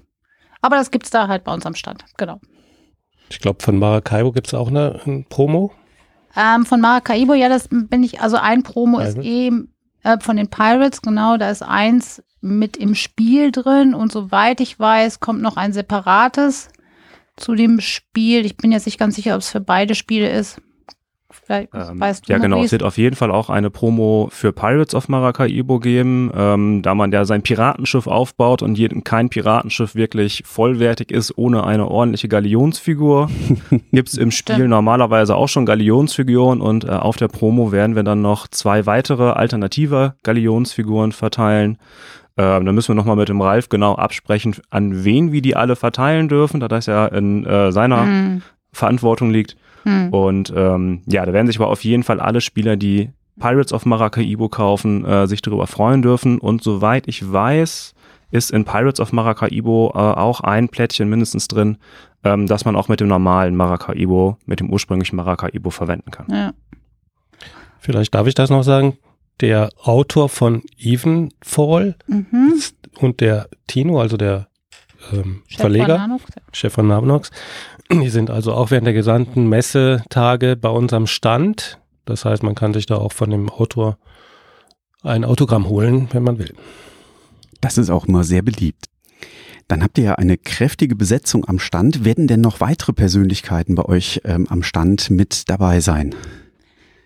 Aber 0.61 0.77
das 0.77 0.91
gibt 0.91 1.05
es 1.05 1.11
da 1.11 1.27
halt 1.27 1.43
bei 1.43 1.53
uns 1.53 1.65
am 1.65 1.75
Stand, 1.75 2.05
genau. 2.17 2.39
Ich 3.29 3.39
glaube, 3.39 3.63
von 3.63 3.77
Maracaibo 3.77 4.31
gibt 4.31 4.47
es 4.47 4.53
auch 4.53 4.69
eine, 4.69 5.01
ein 5.05 5.25
Promo. 5.27 5.73
Ähm, 6.35 6.65
von 6.65 6.81
Maracaibo, 6.81 7.33
ja, 7.33 7.49
das 7.49 7.67
bin 7.69 8.03
ich, 8.03 8.21
also 8.21 8.37
ein 8.37 8.63
Promo 8.63 8.97
Private. 8.97 9.19
ist 9.19 9.25
eben 9.25 9.73
äh, 10.03 10.19
von 10.19 10.37
den 10.37 10.49
Pirates, 10.49 11.01
genau, 11.01 11.37
da 11.37 11.49
ist 11.49 11.63
eins 11.63 12.23
mit 12.41 12.75
im 12.77 12.95
Spiel 12.95 13.51
drin 13.51 13.93
und 13.93 14.11
soweit 14.11 14.59
ich 14.59 14.79
weiß, 14.79 15.19
kommt 15.19 15.41
noch 15.41 15.55
ein 15.55 15.73
separates 15.73 16.69
zu 17.37 17.55
dem 17.55 17.79
Spiel. 17.79 18.45
Ich 18.45 18.57
bin 18.57 18.71
jetzt 18.71 18.85
nicht 18.85 18.99
ganz 18.99 19.15
sicher, 19.15 19.35
ob 19.35 19.41
es 19.41 19.49
für 19.49 19.61
beide 19.61 19.95
Spiele 19.95 20.29
ist. 20.29 20.61
Vielleicht 21.45 21.73
ähm, 21.73 21.99
weißt 21.99 22.27
du 22.27 22.31
ja, 22.31 22.39
genau. 22.39 22.63
Es 22.63 22.71
wird 22.71 22.83
auf 22.83 22.97
jeden 22.97 23.15
Fall 23.15 23.31
auch 23.31 23.49
eine 23.49 23.69
Promo 23.69 24.29
für 24.31 24.51
Pirates 24.51 24.95
of 24.95 25.09
Maracaibo 25.09 25.79
geben, 25.79 26.31
ähm, 26.35 26.81
da 26.81 26.95
man 26.95 27.11
ja 27.11 27.25
sein 27.25 27.41
Piratenschiff 27.41 28.07
aufbaut 28.07 28.61
und 28.61 28.77
jeden, 28.77 29.03
kein 29.03 29.29
Piratenschiff 29.29 29.95
wirklich 29.95 30.43
vollwertig 30.45 31.11
ist 31.11 31.37
ohne 31.37 31.65
eine 31.65 31.87
ordentliche 31.87 32.27
Galionsfigur. 32.27 33.29
Gibt 33.91 34.09
es 34.09 34.17
im 34.17 34.31
Spiel 34.31 34.55
Stimmt. 34.55 34.69
normalerweise 34.69 35.35
auch 35.35 35.47
schon 35.49 35.65
Galionsfiguren 35.65 36.61
und 36.61 36.85
äh, 36.85 36.89
auf 36.89 37.17
der 37.17 37.27
Promo 37.27 37.71
werden 37.71 37.95
wir 37.95 38.03
dann 38.03 38.21
noch 38.21 38.47
zwei 38.47 38.85
weitere 38.85 39.31
alternative 39.31 40.15
Galionsfiguren 40.23 41.11
verteilen. 41.11 41.77
Ähm, 42.35 42.65
da 42.65 42.71
müssen 42.71 42.89
wir 42.89 42.95
nochmal 42.95 43.15
mit 43.15 43.29
dem 43.29 43.41
Ralf 43.41 43.69
genau 43.69 43.95
absprechen, 43.95 44.55
an 44.69 45.03
wen 45.03 45.31
wir 45.31 45.41
die 45.41 45.55
alle 45.55 45.75
verteilen 45.75 46.29
dürfen, 46.29 46.59
da 46.59 46.67
das 46.67 46.87
ja 46.87 47.05
in 47.05 47.45
äh, 47.45 47.71
seiner 47.71 48.03
mm. 48.03 48.41
Verantwortung 48.71 49.29
liegt. 49.29 49.55
Hm. 49.83 50.09
Und 50.09 50.53
ähm, 50.55 51.01
ja, 51.05 51.25
da 51.25 51.33
werden 51.33 51.47
sich 51.47 51.57
aber 51.57 51.69
auf 51.69 51.83
jeden 51.83 52.03
Fall 52.03 52.19
alle 52.19 52.41
Spieler, 52.41 52.75
die 52.75 53.11
Pirates 53.39 53.73
of 53.73 53.85
Maracaibo 53.85 54.49
kaufen, 54.49 55.05
äh, 55.05 55.27
sich 55.27 55.41
darüber 55.41 55.67
freuen 55.67 56.01
dürfen. 56.01 56.39
Und 56.39 56.63
soweit 56.63 57.07
ich 57.07 57.31
weiß, 57.31 57.93
ist 58.31 58.51
in 58.51 58.65
Pirates 58.65 58.99
of 58.99 59.11
Maracaibo 59.11 59.91
äh, 59.93 59.97
auch 59.97 60.41
ein 60.41 60.69
Plättchen 60.69 61.09
mindestens 61.09 61.47
drin, 61.47 61.77
ähm, 62.23 62.47
dass 62.47 62.65
man 62.65 62.75
auch 62.75 62.87
mit 62.87 62.99
dem 62.99 63.07
normalen 63.07 63.55
Maracaibo, 63.55 64.37
mit 64.45 64.59
dem 64.59 64.71
ursprünglichen 64.71 65.15
Maracaibo 65.15 65.69
verwenden 65.69 66.11
kann. 66.11 66.27
Ja. 66.29 66.53
Vielleicht 67.79 68.15
darf 68.15 68.27
ich 68.27 68.33
das 68.33 68.49
noch 68.49 68.63
sagen. 68.63 68.97
Der 69.41 69.69
Autor 69.81 70.29
von 70.29 70.63
Evenfall 70.77 71.95
mhm. 72.07 72.61
und 72.99 73.19
der 73.19 73.49
Tino, 73.67 73.99
also 73.99 74.15
der 74.15 74.47
ähm, 75.11 75.43
Verleger, 75.57 76.17
Chef 76.53 76.73
von 76.73 76.87
Nanox, 76.87 77.29
die 77.91 78.09
sind 78.09 78.29
also 78.29 78.53
auch 78.53 78.71
während 78.71 78.87
der 78.87 78.93
gesamten 78.93 79.47
Messetage 79.47 80.55
bei 80.55 80.69
uns 80.69 80.93
am 80.93 81.07
Stand. 81.07 81.79
Das 82.05 82.25
heißt, 82.25 82.43
man 82.43 82.55
kann 82.55 82.73
sich 82.73 82.85
da 82.85 82.95
auch 82.95 83.13
von 83.13 83.29
dem 83.29 83.49
Autor 83.49 83.97
ein 85.03 85.25
Autogramm 85.25 85.67
holen, 85.67 86.07
wenn 86.11 86.23
man 86.23 86.39
will. 86.39 86.53
Das 87.61 87.77
ist 87.77 87.89
auch 87.89 88.05
immer 88.05 88.23
sehr 88.23 88.41
beliebt. 88.41 88.85
Dann 89.67 89.83
habt 89.83 89.97
ihr 89.97 90.03
ja 90.03 90.15
eine 90.15 90.37
kräftige 90.37 90.95
Besetzung 90.95 91.45
am 91.47 91.59
Stand. 91.59 92.03
Werden 92.03 92.27
denn 92.27 92.41
noch 92.41 92.59
weitere 92.59 92.93
Persönlichkeiten 92.93 93.75
bei 93.75 93.85
euch 93.85 94.21
ähm, 94.25 94.47
am 94.49 94.63
Stand 94.63 95.09
mit 95.09 95.49
dabei 95.49 95.79
sein? 95.79 96.13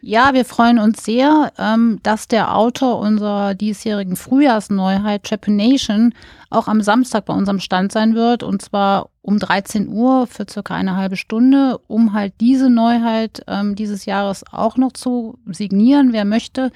Ja, 0.01 0.33
wir 0.33 0.45
freuen 0.45 0.77
uns 0.77 1.03
sehr, 1.03 1.51
ähm, 1.57 1.99
dass 2.03 2.27
der 2.27 2.55
Autor 2.55 2.99
unserer 2.99 3.55
diesjährigen 3.55 4.15
Frühjahrsneuheit 4.15 5.23
Trepanation 5.23 6.13
auch 6.49 6.67
am 6.67 6.81
Samstag 6.81 7.25
bei 7.25 7.33
unserem 7.33 7.59
Stand 7.59 7.91
sein 7.91 8.13
wird 8.13 8.43
und 8.43 8.61
zwar 8.61 9.09
um 9.21 9.39
13 9.39 9.89
Uhr 9.89 10.27
für 10.27 10.45
circa 10.49 10.75
eine 10.75 10.95
halbe 10.95 11.17
Stunde, 11.17 11.79
um 11.87 12.13
halt 12.13 12.33
diese 12.39 12.69
Neuheit 12.69 13.43
ähm, 13.47 13.75
dieses 13.75 14.05
Jahres 14.05 14.45
auch 14.51 14.77
noch 14.77 14.93
zu 14.93 15.39
signieren, 15.47 16.13
wer 16.13 16.25
möchte. 16.25 16.71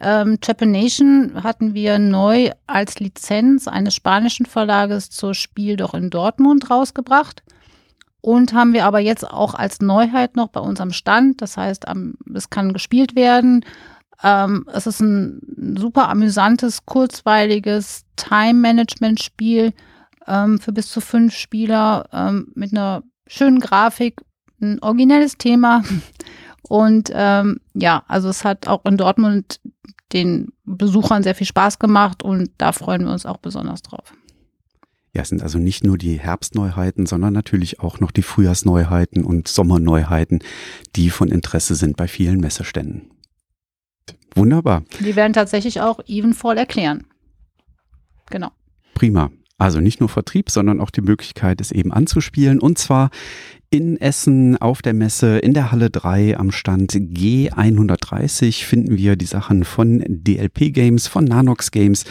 Ähm, 0.00 0.40
Trepanation 0.40 1.42
hatten 1.42 1.74
wir 1.74 1.98
neu 1.98 2.50
als 2.66 2.98
Lizenz 2.98 3.68
eines 3.68 3.94
spanischen 3.94 4.46
Verlages 4.46 5.10
zur 5.10 5.34
Spiel 5.34 5.76
doch 5.76 5.92
in 5.92 6.08
Dortmund 6.08 6.70
rausgebracht. 6.70 7.42
Und 8.20 8.52
haben 8.52 8.72
wir 8.72 8.84
aber 8.84 8.98
jetzt 8.98 9.28
auch 9.28 9.54
als 9.54 9.80
Neuheit 9.80 10.36
noch 10.36 10.48
bei 10.48 10.60
unserem 10.60 10.92
Stand. 10.92 11.40
Das 11.40 11.56
heißt, 11.56 11.84
es 12.34 12.50
kann 12.50 12.72
gespielt 12.72 13.14
werden. 13.14 13.64
Ähm, 14.22 14.66
es 14.72 14.86
ist 14.86 15.00
ein 15.00 15.76
super 15.78 16.08
amüsantes, 16.08 16.84
kurzweiliges 16.84 18.04
Time-Management-Spiel 18.16 19.72
ähm, 20.26 20.58
für 20.58 20.72
bis 20.72 20.90
zu 20.90 21.00
fünf 21.00 21.34
Spieler 21.34 22.08
ähm, 22.12 22.50
mit 22.54 22.72
einer 22.72 23.04
schönen 23.28 23.60
Grafik, 23.60 24.20
ein 24.60 24.82
originelles 24.82 25.38
Thema. 25.38 25.84
Und 26.68 27.10
ja, 27.10 28.02
also 28.08 28.28
es 28.28 28.44
hat 28.44 28.68
auch 28.68 28.84
in 28.84 28.98
Dortmund 28.98 29.58
den 30.12 30.52
Besuchern 30.64 31.22
sehr 31.22 31.34
viel 31.34 31.46
Spaß 31.46 31.78
gemacht 31.78 32.22
und 32.22 32.50
da 32.58 32.72
freuen 32.72 33.04
wir 33.04 33.12
uns 33.12 33.26
auch 33.26 33.38
besonders 33.38 33.82
drauf. 33.82 34.12
Ja, 35.18 35.22
es 35.22 35.30
sind 35.30 35.42
also 35.42 35.58
nicht 35.58 35.82
nur 35.82 35.98
die 35.98 36.20
Herbstneuheiten, 36.20 37.04
sondern 37.04 37.32
natürlich 37.32 37.80
auch 37.80 37.98
noch 37.98 38.12
die 38.12 38.22
Frühjahrsneuheiten 38.22 39.24
und 39.24 39.48
Sommerneuheiten, 39.48 40.44
die 40.94 41.10
von 41.10 41.26
Interesse 41.26 41.74
sind 41.74 41.96
bei 41.96 42.06
vielen 42.06 42.38
Messeständen. 42.38 43.10
Wunderbar. 44.36 44.84
Die 45.00 45.16
werden 45.16 45.32
tatsächlich 45.32 45.80
auch 45.80 45.98
Evenfall 46.06 46.56
erklären. 46.56 47.04
Genau. 48.30 48.52
Prima. 48.94 49.32
Also 49.56 49.80
nicht 49.80 49.98
nur 49.98 50.08
Vertrieb, 50.08 50.50
sondern 50.50 50.80
auch 50.80 50.90
die 50.90 51.00
Möglichkeit, 51.00 51.60
es 51.60 51.72
eben 51.72 51.92
anzuspielen. 51.92 52.60
Und 52.60 52.78
zwar 52.78 53.10
in 53.70 54.00
Essen 54.00 54.56
auf 54.56 54.82
der 54.82 54.94
Messe 54.94 55.38
in 55.38 55.52
der 55.52 55.72
Halle 55.72 55.90
3 55.90 56.38
am 56.38 56.52
Stand 56.52 56.92
G130 56.92 58.64
finden 58.64 58.96
wir 58.96 59.16
die 59.16 59.26
Sachen 59.26 59.64
von 59.64 60.04
DLP 60.06 60.72
Games, 60.72 61.08
von 61.08 61.24
Nanox 61.24 61.72
Games 61.72 62.04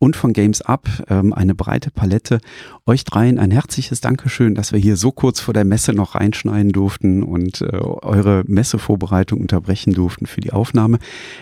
und 0.00 0.16
von 0.16 0.32
Games 0.32 0.62
Up 0.62 0.88
ähm, 1.08 1.32
eine 1.32 1.54
breite 1.54 1.90
Palette. 1.92 2.40
Euch 2.86 3.04
dreien 3.04 3.38
ein 3.38 3.52
herzliches 3.52 4.00
Dankeschön, 4.00 4.56
dass 4.56 4.72
wir 4.72 4.80
hier 4.80 4.96
so 4.96 5.12
kurz 5.12 5.40
vor 5.40 5.54
der 5.54 5.64
Messe 5.64 5.92
noch 5.92 6.16
reinschneiden 6.16 6.72
durften 6.72 7.22
und 7.22 7.60
äh, 7.60 7.66
eure 7.76 8.42
Messevorbereitung 8.46 9.40
unterbrechen 9.40 9.92
durften 9.92 10.26
für 10.26 10.40
die 10.40 10.52
Aufnahme. 10.52 10.98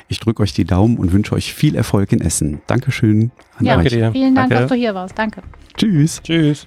Ich 0.09 0.19
drücke 0.19 0.43
euch 0.43 0.53
die 0.53 0.65
Daumen 0.65 0.99
und 0.99 1.13
wünsche 1.13 1.35
euch 1.35 1.55
viel 1.55 1.77
Erfolg 1.77 2.13
in 2.13 2.21
Essen. 2.21 2.61
Dankeschön 2.67 3.31
an 3.57 3.65
ja, 3.65 3.79
euch. 3.79 3.89
Vielen 3.89 4.35
Dank, 4.35 4.51
Danke. 4.51 4.55
dass 4.55 4.69
du 4.69 4.75
hier 4.75 4.95
warst. 4.95 5.17
Danke. 5.17 5.43
Tschüss. 5.77 6.21
Tschüss. 6.23 6.67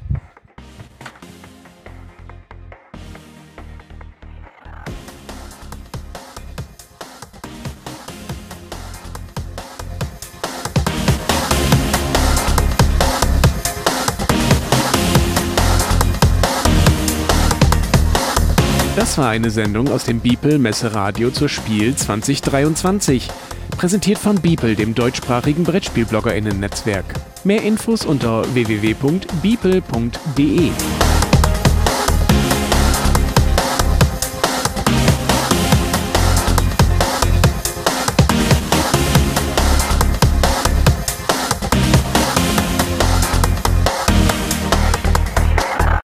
Das 19.22 19.28
war 19.28 19.34
eine 19.34 19.52
Sendung 19.52 19.88
aus 19.90 20.06
dem 20.06 20.20
Biepel 20.20 20.58
Messeradio 20.58 21.30
zur 21.30 21.48
Spiel 21.48 21.96
2023. 21.96 23.30
Präsentiert 23.78 24.18
von 24.18 24.42
Beeple, 24.42 24.74
dem 24.74 24.96
deutschsprachigen 24.96 25.64
Brettspielbloggerinnen-Netzwerk. 25.64 27.06
Mehr 27.44 27.62
Infos 27.62 28.04
unter 28.04 28.44
www.beeple.de. 28.56 29.12